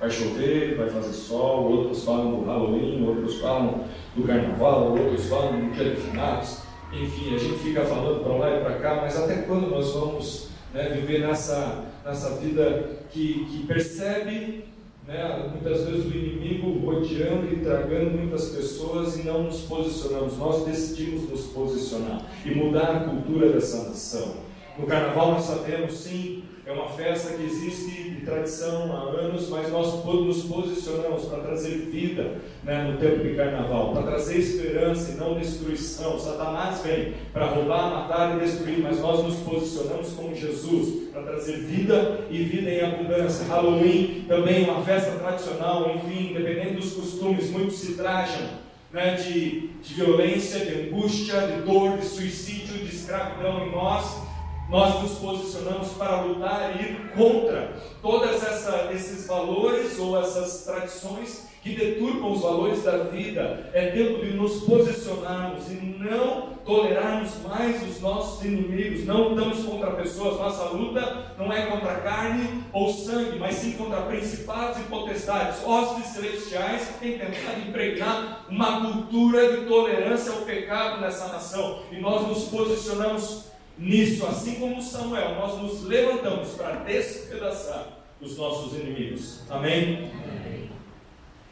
[0.00, 3.84] vai chover, vai fazer sol, outros falam do Halloween, outros falam
[4.16, 6.62] do carnaval, outros falam do dia.
[6.92, 10.48] Enfim, a gente fica falando para lá e para cá, mas até quando nós vamos
[10.74, 14.64] né, viver nessa, nessa vida que, que percebe
[15.06, 20.36] né, muitas vezes o inimigo rodeando e tragando muitas pessoas e não nos posicionamos.
[20.36, 24.36] Nós decidimos nos posicionar e mudar a cultura dessa nação.
[24.78, 29.70] No carnaval nós sabemos sim é uma festa que existe de tradição há anos, mas
[29.70, 35.14] nós nos posicionamos para trazer vida né, no tempo de carnaval, para trazer esperança e
[35.16, 36.18] não destruição.
[36.18, 41.58] Satanás vem para roubar, matar e destruir, mas nós nos posicionamos como Jesus para trazer
[41.58, 43.46] vida e vida em abundância.
[43.46, 49.68] Halloween também é uma festa tradicional, enfim, independente dos costumes, muitos se trajam né, de,
[49.68, 54.31] de violência, de angústia, de dor, de suicídio, de escravidão em nós
[54.72, 58.42] nós nos posicionamos para lutar e ir contra todos
[58.90, 63.70] esses valores ou essas tradições que deturpam os valores da vida.
[63.74, 69.04] É tempo de nos posicionarmos e não tolerarmos mais os nossos inimigos.
[69.04, 74.00] Não lutamos contra pessoas, nossa luta não é contra carne ou sangue, mas sim contra
[74.00, 81.02] principados e potestades, hostes celestiais que têm tentado impregnar uma cultura de tolerância ao pecado
[81.02, 81.80] nessa nação.
[81.92, 87.88] E nós nos posicionamos Nisso, assim como Samuel, nós nos levantamos para despedaçar
[88.20, 89.40] os nossos inimigos.
[89.50, 90.10] Amém?
[90.24, 90.70] Amém?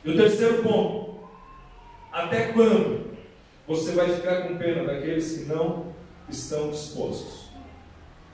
[0.05, 1.21] E o terceiro ponto:
[2.13, 3.11] até quando
[3.67, 5.95] você vai ficar com pena daqueles que não
[6.29, 7.51] estão dispostos?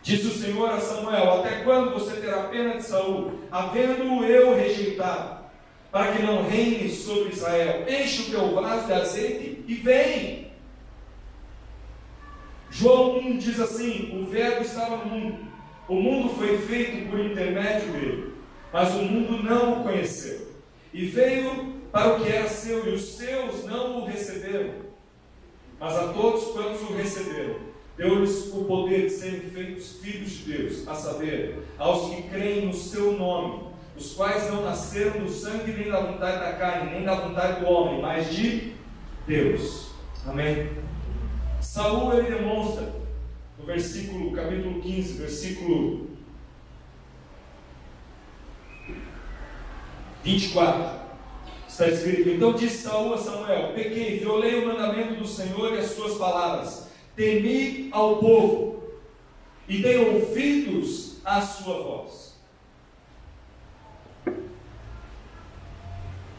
[0.03, 5.45] Disse o Senhor a Samuel: Até quando você terá pena de Saul, havendo eu rejeitado,
[5.91, 7.85] para que não reine sobre Israel?
[7.89, 10.36] Enche o teu vaso de azeite e vem.
[12.79, 15.39] João 1 diz assim: O Verbo estava no mundo,
[15.89, 18.35] o mundo foi feito por intermédio dele,
[18.71, 20.49] mas o mundo não o conheceu.
[20.93, 24.75] E veio para o que era seu, e os seus não o receberam.
[25.81, 27.57] Mas a todos quantos o receberam,
[27.97, 32.75] deu-lhes o poder de serem feitos filhos de Deus, a saber, aos que creem no
[32.75, 37.15] seu nome, os quais não nasceram do sangue nem da vontade da carne, nem da
[37.15, 38.75] vontade do homem, mas de
[39.27, 39.93] Deus.
[40.27, 40.69] Amém?
[41.77, 42.91] Saul ele demonstra
[43.59, 46.07] no versículo, capítulo 15, versículo
[50.25, 51.01] 24.
[51.69, 55.91] Está escrito: Então disse Saul a Samuel: Pequei, violei o mandamento do Senhor e as
[55.91, 56.89] suas palavras.
[57.15, 58.83] Temi ao povo
[59.69, 62.37] e dei ouvidos à sua voz.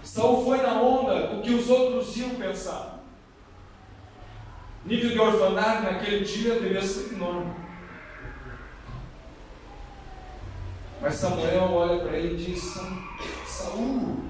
[0.01, 2.96] Saul foi na onda do que os outros iam pensar
[4.87, 7.53] nível de orfanato naquele dia devia ser enorme.
[11.01, 12.79] Mas Samuel olha para ele e diz:
[13.45, 14.23] Saul,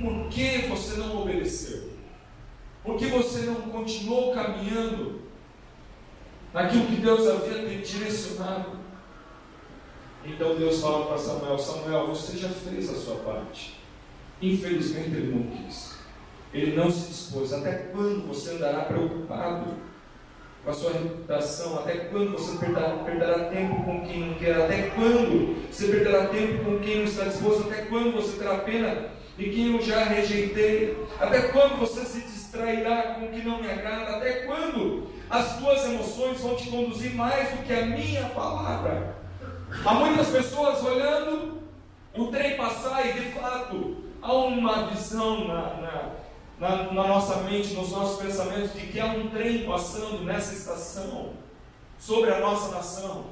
[0.00, 1.90] por que você não obedeceu?
[2.82, 5.22] Por que você não continuou caminhando
[6.54, 8.76] naquilo que Deus havia te direcionado?
[10.24, 13.80] Então Deus fala para Samuel: Samuel, você já fez a sua parte.
[14.40, 15.96] Infelizmente ele não quis.
[16.54, 17.52] Ele não se dispôs.
[17.52, 19.74] Até quando você andará preocupado
[20.66, 21.78] com a sua reputação?
[21.78, 24.56] Até quando você perderá, perderá tempo com quem não quer?
[24.56, 27.70] Até quando você perderá tempo com quem não está disposto?
[27.70, 30.98] Até quando você terá pena de quem eu já rejeitei?
[31.20, 34.16] Até quando você se distrairá com o que não me agrada?
[34.16, 39.14] Até quando as tuas emoções vão te conduzir mais do que a minha palavra?
[39.84, 41.60] Há muitas pessoas olhando
[42.12, 46.10] o trem passar e de fato há uma visão na, na
[46.58, 51.34] na, na nossa mente, nos nossos pensamentos, de que há um trem passando nessa estação
[51.98, 53.26] sobre a nossa nação.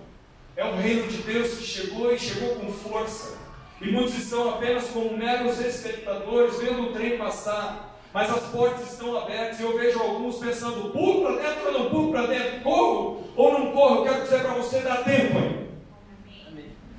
[0.56, 3.38] É o reino de Deus que chegou e chegou com força.
[3.80, 7.98] E muitos estão apenas como meros espectadores, vendo o trem passar.
[8.12, 11.90] Mas as portas estão abertas e eu vejo alguns pensando: pulo para dentro ou não
[11.90, 12.60] pulo para dentro?
[12.60, 13.96] Corro ou não corro?
[13.96, 15.64] Eu quero dizer para você: dá tempo ainda.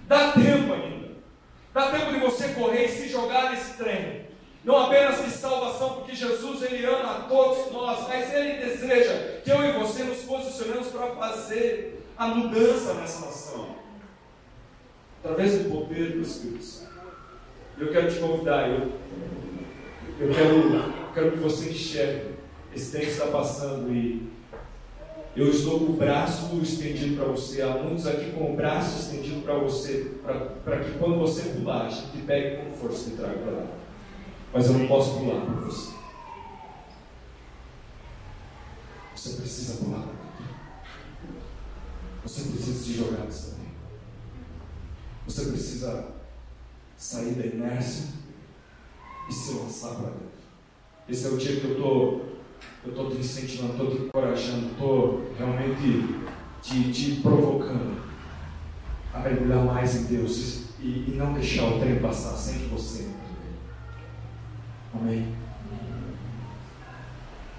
[0.08, 1.16] Dá tempo ainda.
[2.54, 4.25] correr e se jogar nesse trem.
[4.66, 9.52] Não apenas de salvação, porque Jesus ele ama a todos nós, mas ele deseja que
[9.52, 13.76] eu e você nos posicionemos para fazer a mudança nessa nação.
[15.24, 16.96] Através do poder do Espírito Santo.
[17.78, 18.92] Eu quero te convidar, eu,
[20.20, 22.36] eu quero, quero que você enxergue
[22.76, 24.28] esse tempo está passando e
[25.36, 27.62] eu estou com o braço estendido para você.
[27.62, 30.12] Há muitos aqui com o braço estendido para você,
[30.64, 33.68] para que quando você pular, a gente pegue com força e traga para lá.
[34.56, 35.92] Mas eu não posso pular por você.
[39.14, 40.08] Você precisa pular.
[42.24, 43.74] Você precisa se jogar também.
[45.28, 46.08] Você precisa
[46.96, 48.14] sair da inércia
[49.30, 50.26] e se lançar para dentro.
[51.10, 52.36] Esse é o dia que eu estou
[52.86, 56.22] eu estou te incentivando, estou te encorajando, estou realmente
[56.62, 58.02] te, te provocando
[59.14, 63.15] a mergulhar mais em Deus e, e não deixar o trem passar sem que você
[64.96, 65.36] Amém?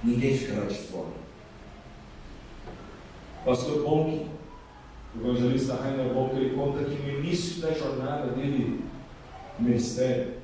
[0.03, 1.27] Ninguém ficará de fora.
[3.45, 4.27] Pastor Bonk,
[5.15, 8.85] o evangelista Rainer Bonk, ele conta que no início da jornada dele
[9.59, 10.35] no ministério,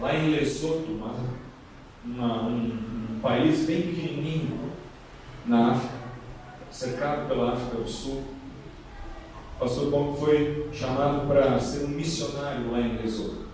[0.00, 4.72] lá em Lesoto, uma, um, um país bem pequenininho
[5.46, 5.94] na África,
[6.70, 8.24] cercado pela África do Sul.
[9.56, 13.45] O pastor Bonk foi chamado para ser um missionário lá em Lesotho.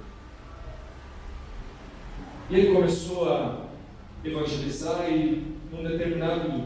[2.52, 3.64] E ele começou a
[4.22, 6.64] evangelizar e num determinado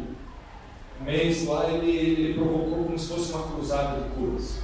[1.00, 4.58] mês lá ele, ele provocou como se fosse uma cruzada de curas.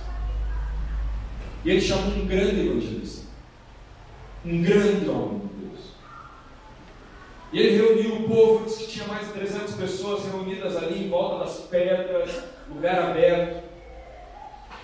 [1.64, 3.26] E ele chamou um grande evangelista,
[4.44, 5.80] um grande homem de Deus.
[7.52, 11.08] E ele reuniu o povo, disse que tinha mais de 300 pessoas reunidas ali em
[11.08, 13.62] volta das pedras, lugar aberto.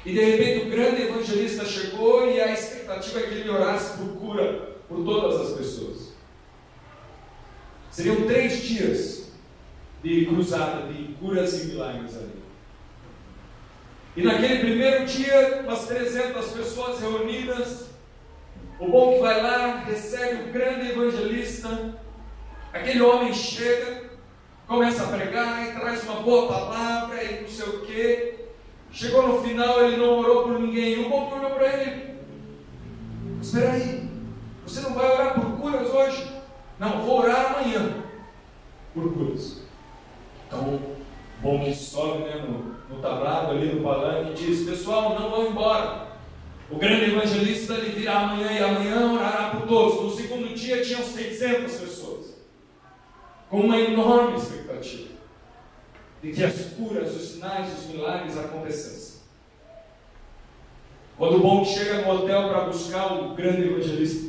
[0.06, 4.20] E de repente o grande evangelista chegou e a expectativa é que ele orasse por
[4.20, 6.07] cura por todas as pessoas.
[7.98, 9.32] Seriam três dias
[10.04, 12.44] de cruzada, de curas e milagres ali.
[14.16, 17.86] E naquele primeiro dia, umas 300 pessoas reunidas,
[18.78, 21.96] o bom que vai lá, recebe o grande evangelista,
[22.72, 24.04] aquele homem chega,
[24.68, 28.34] começa a pregar e traz uma boa palavra e não sei o quê.
[28.92, 31.04] Chegou no final, ele não orou por ninguém.
[31.04, 32.14] O bom olhou para ele,
[33.42, 34.08] espera aí,
[34.64, 36.37] você não vai orar por curas hoje?
[36.78, 38.04] Não, vou orar amanhã
[38.94, 39.62] por curas.
[40.46, 40.80] Então,
[41.40, 45.46] bom que sobe né, no, no tablado ali no palanque e diz: Pessoal, não vão
[45.48, 46.08] embora.
[46.70, 50.02] O grande evangelista ele virá amanhã e amanhã orará por todos.
[50.02, 52.26] No segundo dia tinham 600 pessoas,
[53.48, 55.08] com uma enorme expectativa
[56.22, 59.18] de que as curas, os sinais, os milagres acontecessem.
[61.16, 64.27] Quando o bom chega no hotel para buscar o grande evangelista,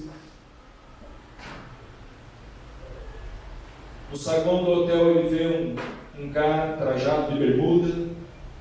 [4.12, 8.10] No saguão do hotel ele vê um, um cara trajado de bermuda,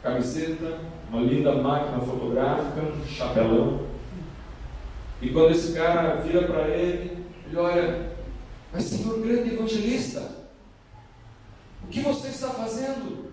[0.02, 0.80] camiseta,
[1.10, 3.86] uma linda máquina fotográfica, um chapelão.
[5.22, 8.12] E quando esse cara vira para ele, ele olha,
[8.72, 10.38] mas senhor grande evangelista,
[11.82, 13.32] o que você está fazendo?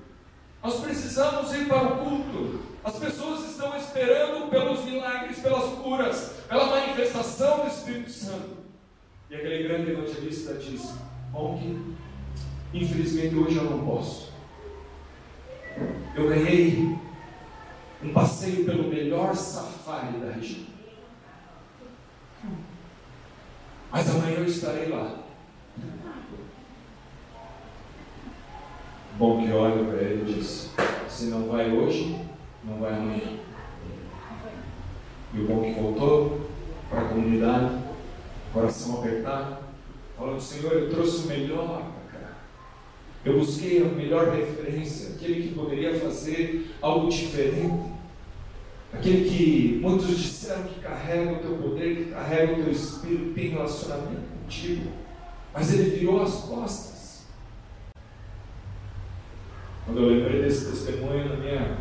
[0.63, 2.59] Nós precisamos ir para o culto.
[2.83, 8.57] As pessoas estão esperando pelos milagres, pelas curas, pela manifestação do Espírito Santo.
[9.29, 10.93] E aquele grande evangelista diz:
[11.33, 11.95] Onde
[12.73, 14.33] Infelizmente hoje eu não posso.
[16.15, 16.97] Eu ganhei
[18.03, 20.65] um passeio pelo melhor safari da região.
[23.91, 25.19] Mas amanhã eu estarei lá.
[29.17, 30.71] Bom que olha para ele e diz:
[31.07, 32.21] se não vai hoje,
[32.63, 33.39] não vai amanhã.
[35.33, 36.49] E o bom que voltou
[36.89, 37.77] para a comunidade,
[38.53, 39.57] coração apertado,
[40.17, 41.94] falando: Senhor, eu trouxe o melhor
[43.25, 47.95] eu busquei a melhor referência, aquele que poderia fazer algo diferente.
[48.93, 53.49] Aquele que muitos disseram que carrega o teu poder, que carrega o teu espírito, tem
[53.49, 54.91] relacionamento contigo.
[55.51, 57.25] Mas ele virou as costas.
[59.85, 61.77] Quando eu lembrei desse testemunho, na minha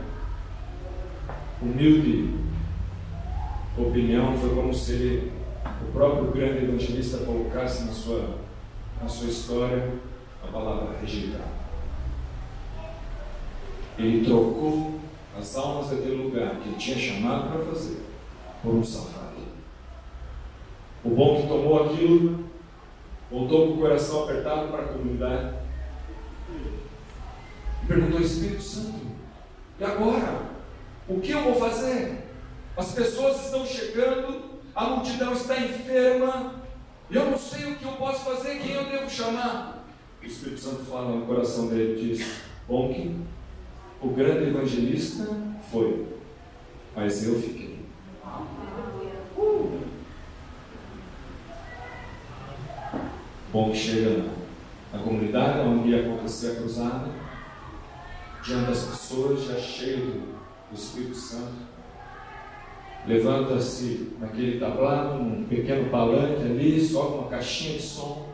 [1.61, 2.34] humilde
[3.76, 5.32] opinião, foi como se ele,
[5.88, 8.38] o próprio grande evangelista colocasse na sua,
[9.01, 9.92] na sua história
[10.49, 11.49] a palavra rejeitar.
[13.99, 15.01] Ele trocou
[15.38, 18.03] as almas daquele lugar que ele tinha chamado para fazer
[18.62, 19.49] por um safari.
[21.05, 22.49] O bom que tomou aquilo
[23.30, 25.55] voltou com o coração apertado para a comunidade
[27.82, 29.07] e perguntou ao Espírito Santo:
[29.78, 30.55] e agora?
[31.07, 32.24] O que eu vou fazer?
[32.76, 36.55] As pessoas estão chegando, a multidão está enferma,
[37.11, 39.84] eu não sei o que eu posso fazer, quem eu devo chamar.
[40.24, 43.16] O Espírito Santo fala no coração dele diz: que
[44.00, 45.28] o grande evangelista
[45.70, 46.06] foi,
[46.96, 47.84] mas eu fiquei.
[53.52, 54.24] Bom que chega
[54.90, 57.10] na comunidade onde ia acontecer a cruzada,
[58.42, 60.22] diante das pessoas, já cheio
[60.70, 61.74] do Espírito Santo.
[63.06, 68.34] Levanta-se naquele tablado, um pequeno palanque ali, só com uma caixinha de som,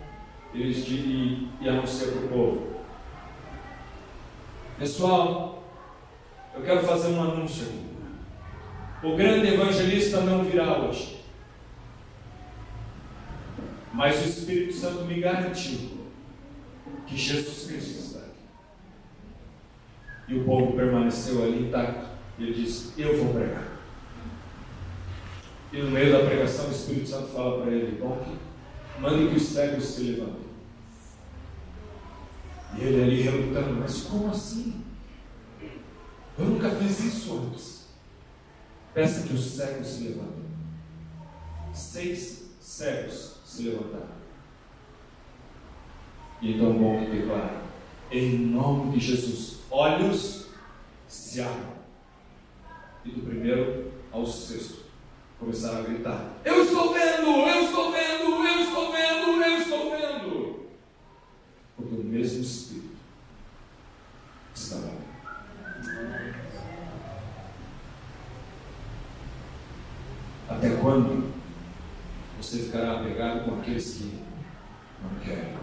[0.54, 2.80] eles e, e anuncia para o povo.
[4.78, 5.62] Pessoal,
[6.54, 7.90] eu quero fazer um anúncio aqui.
[9.02, 11.20] O grande evangelista não virá hoje.
[13.92, 16.00] Mas o Espírito Santo me garantiu
[17.06, 18.30] que Jesus Cristo está aqui.
[20.28, 22.08] E o povo permaneceu ali intacto.
[22.38, 23.68] Ele disse: Eu vou pregar.
[25.72, 28.24] E no meio da pregação, o Espírito Santo fala para ele: Bom,
[29.00, 30.50] mande que os cegos se levantem.
[32.78, 34.84] E ele ali relutando: Mas como assim?
[36.38, 37.88] Eu nunca fiz isso antes.
[38.94, 40.44] Peça que os cegos se levantem.
[41.72, 44.20] Seis cegos se levantaram.
[46.40, 47.62] E então bom que declara,
[48.10, 50.46] em nome de Jesus, olhos
[51.06, 51.80] se abrem.
[53.04, 54.89] E do primeiro ao sexto
[55.40, 60.60] começaram a gritar: Eu estou vendo, eu estou vendo, eu estou vendo, eu estou vendo.
[61.76, 62.96] Porque o mesmo Espírito
[64.54, 65.00] estava ali.
[70.48, 71.32] Até quando
[72.36, 74.20] você ficará apegado com aqueles que
[75.02, 75.56] não querem?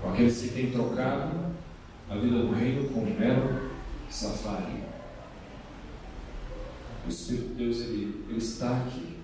[0.00, 1.52] Com aqueles que têm trocado
[2.10, 3.70] a vida do reino com um mero
[4.10, 4.91] safari?
[7.04, 9.18] O Espírito de Deus, ele, ele está aqui.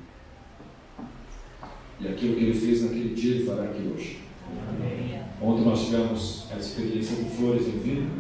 [2.01, 4.21] E aquilo que ele fez naquele dia, ele fará aqui hoje.
[5.41, 8.11] Ontem nós tivemos a experiência de flores em vinho.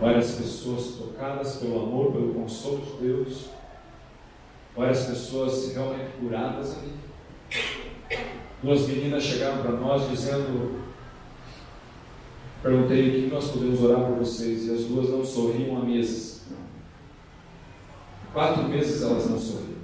[0.00, 3.46] Várias pessoas tocadas pelo amor, pelo consolo de Deus.
[4.76, 6.92] Várias pessoas realmente curadas ali.
[8.62, 10.80] Duas meninas chegaram para nós dizendo:
[12.62, 14.66] Perguntei o que nós podemos orar por vocês.
[14.66, 16.33] E as duas não sorriam a mesas.
[18.34, 19.78] Quatro meses elas não sorriam.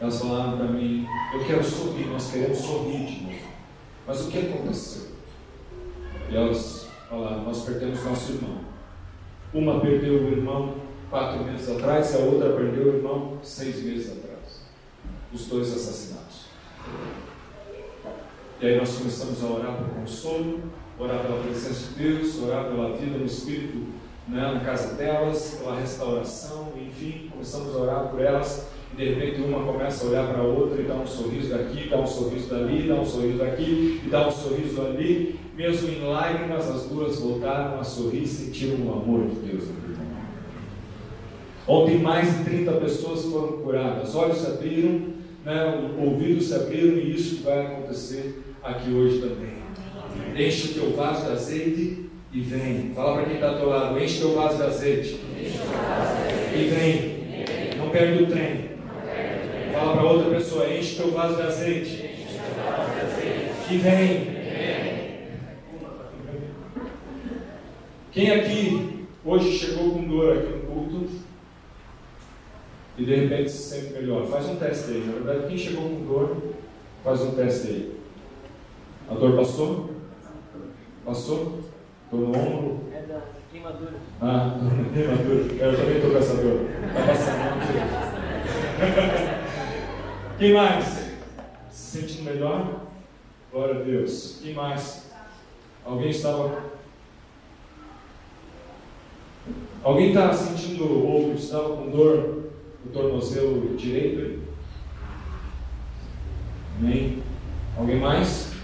[0.00, 3.38] Elas falaram para mim: Eu quero sorrir, nós queremos sorrir de novo.
[4.04, 5.12] Mas o que aconteceu?
[6.28, 8.58] E elas falaram: Nós perdemos nosso irmão.
[9.54, 10.74] Uma perdeu o irmão
[11.08, 14.62] quatro meses atrás e a outra perdeu o irmão seis meses atrás.
[15.32, 16.46] Os dois assassinados.
[18.60, 20.60] E aí nós começamos a orar por consolo,
[20.98, 23.93] orar pela presença de Deus, orar pela vida no Espírito
[24.28, 28.68] né, na casa delas, pela restauração, enfim, começamos a orar por elas.
[28.92, 31.88] E de repente uma começa a olhar para a outra e dá um sorriso daqui,
[31.88, 35.40] dá um sorriso dali, dá um sorriso daqui e dá um sorriso ali.
[35.56, 39.64] Mesmo em lágrimas, as duas voltaram a sorrir e sentiram o amor de Deus.
[41.66, 45.14] Ontem mais de 30 pessoas foram curadas, olhos se abriram,
[45.44, 49.64] né, ouvidos se abriram e isso vai acontecer aqui hoje também.
[50.36, 52.03] Enche o teu vaso de azeite
[52.34, 52.92] e vem.
[52.94, 55.20] Fala para quem está ao teu lado, enche teu vaso de azeite.
[56.52, 57.78] E vem.
[57.78, 58.70] Não perde o trem.
[59.72, 62.10] Fala para outra pessoa, enche teu vaso de azeite.
[63.70, 64.34] E vem.
[68.10, 71.08] Quem aqui hoje chegou com dor aqui no culto
[72.96, 74.26] e de repente se sente melhor?
[74.26, 75.04] Faz um teste aí.
[75.06, 76.36] Na verdade, quem chegou com dor,
[77.02, 77.94] faz um teste aí.
[79.08, 79.90] A dor passou?
[81.04, 81.63] Passou?
[82.14, 82.80] Estou no ombro.
[82.92, 83.94] É da queimadura.
[84.22, 84.54] Ah,
[84.94, 85.52] queimadura.
[85.52, 86.60] Eu também estou com essa dor.
[86.86, 87.54] Está passando.
[90.38, 91.10] Quem mais?
[91.70, 92.82] Se sentindo melhor?
[93.50, 94.38] Glória a Deus.
[94.40, 95.10] Quem mais?
[95.84, 96.62] Alguém estava.
[99.82, 102.44] Alguém está sentindo ou estava com dor
[102.84, 104.40] no tornozelo direito?
[106.78, 107.22] Amém?
[107.76, 108.54] Alguém mais?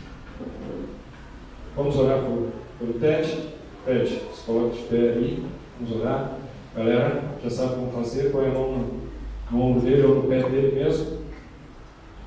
[1.77, 3.51] Vamos orar por, pelo Ted.
[3.87, 5.47] Se coloca de pé aí.
[5.79, 6.33] Vamos orar.
[6.75, 8.31] Galera, já sabe como fazer.
[8.31, 9.11] Põe a mão no,
[9.51, 11.21] no ombro dele ou no pé dele mesmo.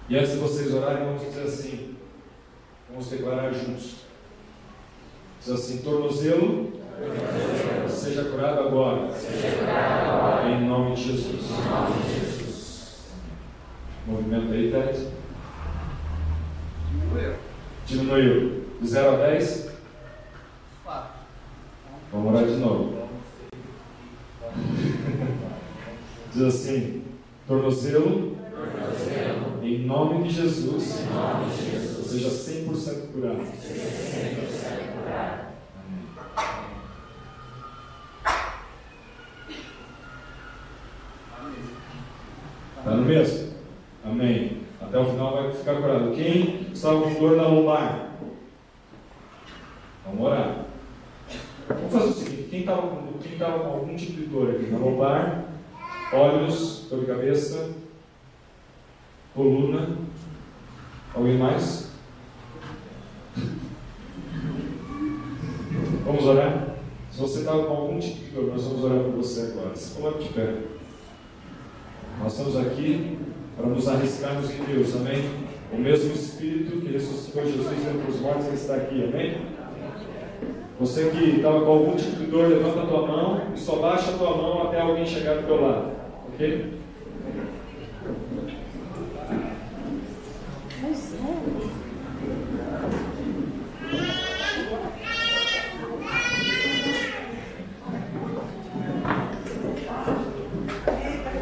[0.08, 1.96] E antes de vocês orarem, vamos dizer assim.
[2.90, 3.96] Vamos declarar juntos.
[5.40, 6.74] Diz assim: tornozelo,
[7.90, 9.10] seja curado agora.
[10.50, 11.50] Em nome de Jesus.
[14.06, 15.08] Movimento aí, Ted.
[17.86, 18.64] Diminuiu.
[18.82, 19.63] De 0 a 10?
[22.14, 22.94] Vamos orar de novo.
[26.32, 27.02] Diz assim:
[27.48, 28.38] tornozelo,
[29.64, 31.08] em nome de Jesus,
[32.06, 33.42] seja 100% curado.
[42.78, 43.54] Está no mesmo?
[44.06, 44.62] Amém.
[44.80, 46.12] Até o final vai ficar curado.
[46.12, 48.12] Quem estava com dor na lombar?
[50.06, 50.73] Vamos orar.
[51.76, 54.70] Vamos fazer o seguinte: quem estava com, quem tava com algum tipo de dor aqui
[54.72, 55.46] na lombar,
[56.14, 57.72] olhos, dor de cabeça,
[59.34, 59.98] coluna,
[61.14, 61.92] alguém mais?
[66.06, 66.76] Vamos orar?
[67.12, 69.76] Se você estava com algum tipo de dor, nós vamos orar por você agora.
[69.76, 70.56] Se coloque de pé.
[72.20, 73.20] Nós estamos aqui
[73.56, 75.24] para nos arriscarmos em Deus, amém?
[75.72, 79.53] O mesmo Espírito que ressuscitou Jesus dentre os mortos, está aqui, amém?
[80.80, 84.12] Você que estava com algum tipo de dor, levanta a tua mão e só baixa
[84.12, 85.92] a tua mão até alguém chegar do teu lado,
[86.34, 86.74] ok?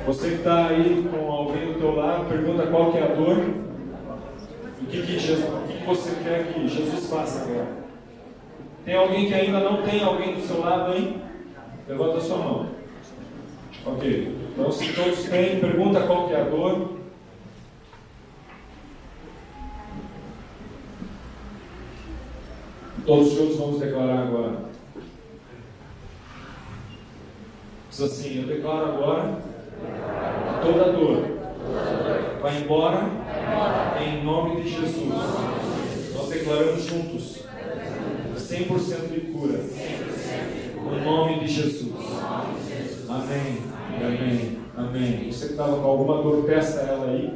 [0.05, 3.37] Você que está aí com alguém do teu lado, pergunta qual que é a dor.
[4.81, 7.80] O que, que, Jesus, o que, que você quer que Jesus faça agora?
[8.85, 11.21] Tem alguém que ainda não tem alguém do seu lado aí?
[11.87, 12.69] Levanta a sua mão.
[13.85, 14.35] Ok.
[14.51, 16.99] Então se todos têm, pergunta qual que é a dor.
[23.05, 24.71] Todos juntos vamos declarar agora.
[27.89, 29.51] Diz assim, eu declaro agora
[30.61, 31.41] toda dor
[32.41, 33.09] vai embora
[33.99, 35.13] em nome de Jesus.
[36.15, 37.40] Nós declaramos juntos
[38.51, 39.63] 100% de cura.
[40.83, 41.93] No nome de Jesus.
[43.07, 43.57] Amém.
[43.95, 44.57] Amém.
[44.75, 45.31] Amém.
[45.31, 47.33] Você que estava com alguma dor, peça ela aí.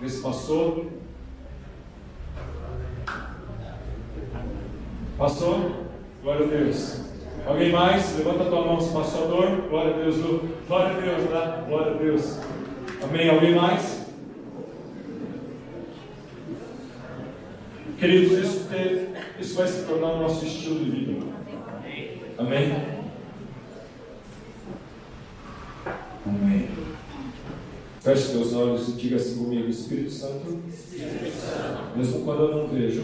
[0.00, 0.86] Vê se passou.
[5.16, 5.86] Passou?
[6.22, 7.00] Glória a Deus.
[7.46, 8.18] Alguém mais?
[8.18, 9.68] Levanta a tua mão se passou a dor.
[9.68, 10.16] Glória a Deus.
[10.66, 11.64] Glória a Deus, né?
[11.68, 12.38] Glória a Deus.
[13.04, 13.30] Amém.
[13.30, 14.05] Alguém mais?
[17.98, 21.26] Queridos, isso, ter, isso vai se tornar o nosso estilo de vida.
[22.36, 22.72] Amém?
[26.26, 26.68] Amém.
[28.02, 30.62] Feche teus olhos e diga assim comigo, Espírito Santo,
[31.96, 33.02] mesmo quando eu não vejo,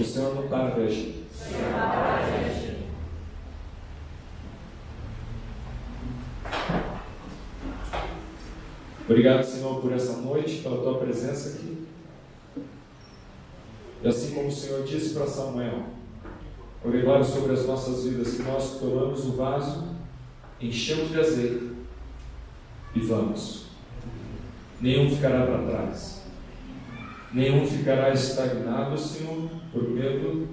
[0.00, 1.24] o Senhor não está na gente.
[9.06, 11.84] Obrigado, Senhor, por essa noite, pela tua presença aqui.
[14.04, 15.84] E assim como o Senhor disse para Samuel,
[16.84, 19.88] declaro sobre as nossas vidas que nós tornamos o vaso,
[20.60, 21.70] enchemos de azeite
[22.94, 23.64] e vamos.
[24.78, 26.22] Nenhum ficará para trás.
[27.32, 30.48] Nenhum ficará estagnado, Senhor, por medo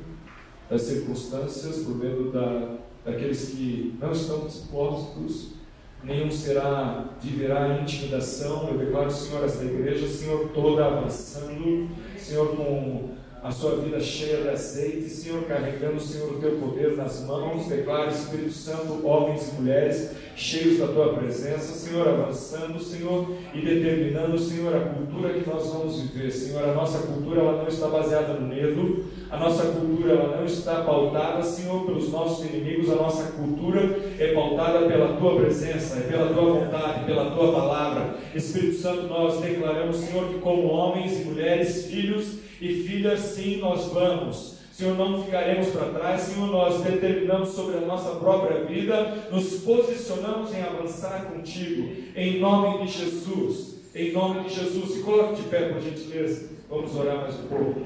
[0.69, 5.55] das circunstâncias, por medo da, daqueles que não estão dispostos
[6.03, 8.69] nenhum será, viverá intimidação.
[8.69, 13.11] Eu declaro, Senhor, esta igreja, Senhor, toda avançando, Senhor, com
[13.43, 17.67] a sua vida cheia de azeite, Senhor, carregando, Senhor, o teu poder nas mãos.
[17.67, 24.37] Declaro, Espírito Santo, homens e mulheres cheios da tua presença, Senhor, avançando, Senhor, e determinando,
[24.37, 26.31] Senhor, a cultura que nós vamos viver.
[26.31, 30.45] Senhor, a nossa cultura ela não está baseada no medo, a nossa cultura ela não
[30.45, 36.01] está pautada, Senhor, pelos nossos inimigos, a nossa cultura é pautada pela tua presença, é
[36.01, 38.15] pela tua vontade, pela tua palavra.
[38.35, 43.87] Espírito Santo, nós declaramos, Senhor, que como homens e mulheres, filhos e filhas, sim, nós
[43.87, 44.61] vamos.
[44.71, 50.53] Senhor, não ficaremos para trás, Senhor, nós determinamos sobre a nossa própria vida, nos posicionamos
[50.53, 54.93] em avançar contigo, em nome de Jesus, em nome de Jesus.
[54.93, 57.81] Se coloque de pé, por gentileza, vamos orar mais um pouco.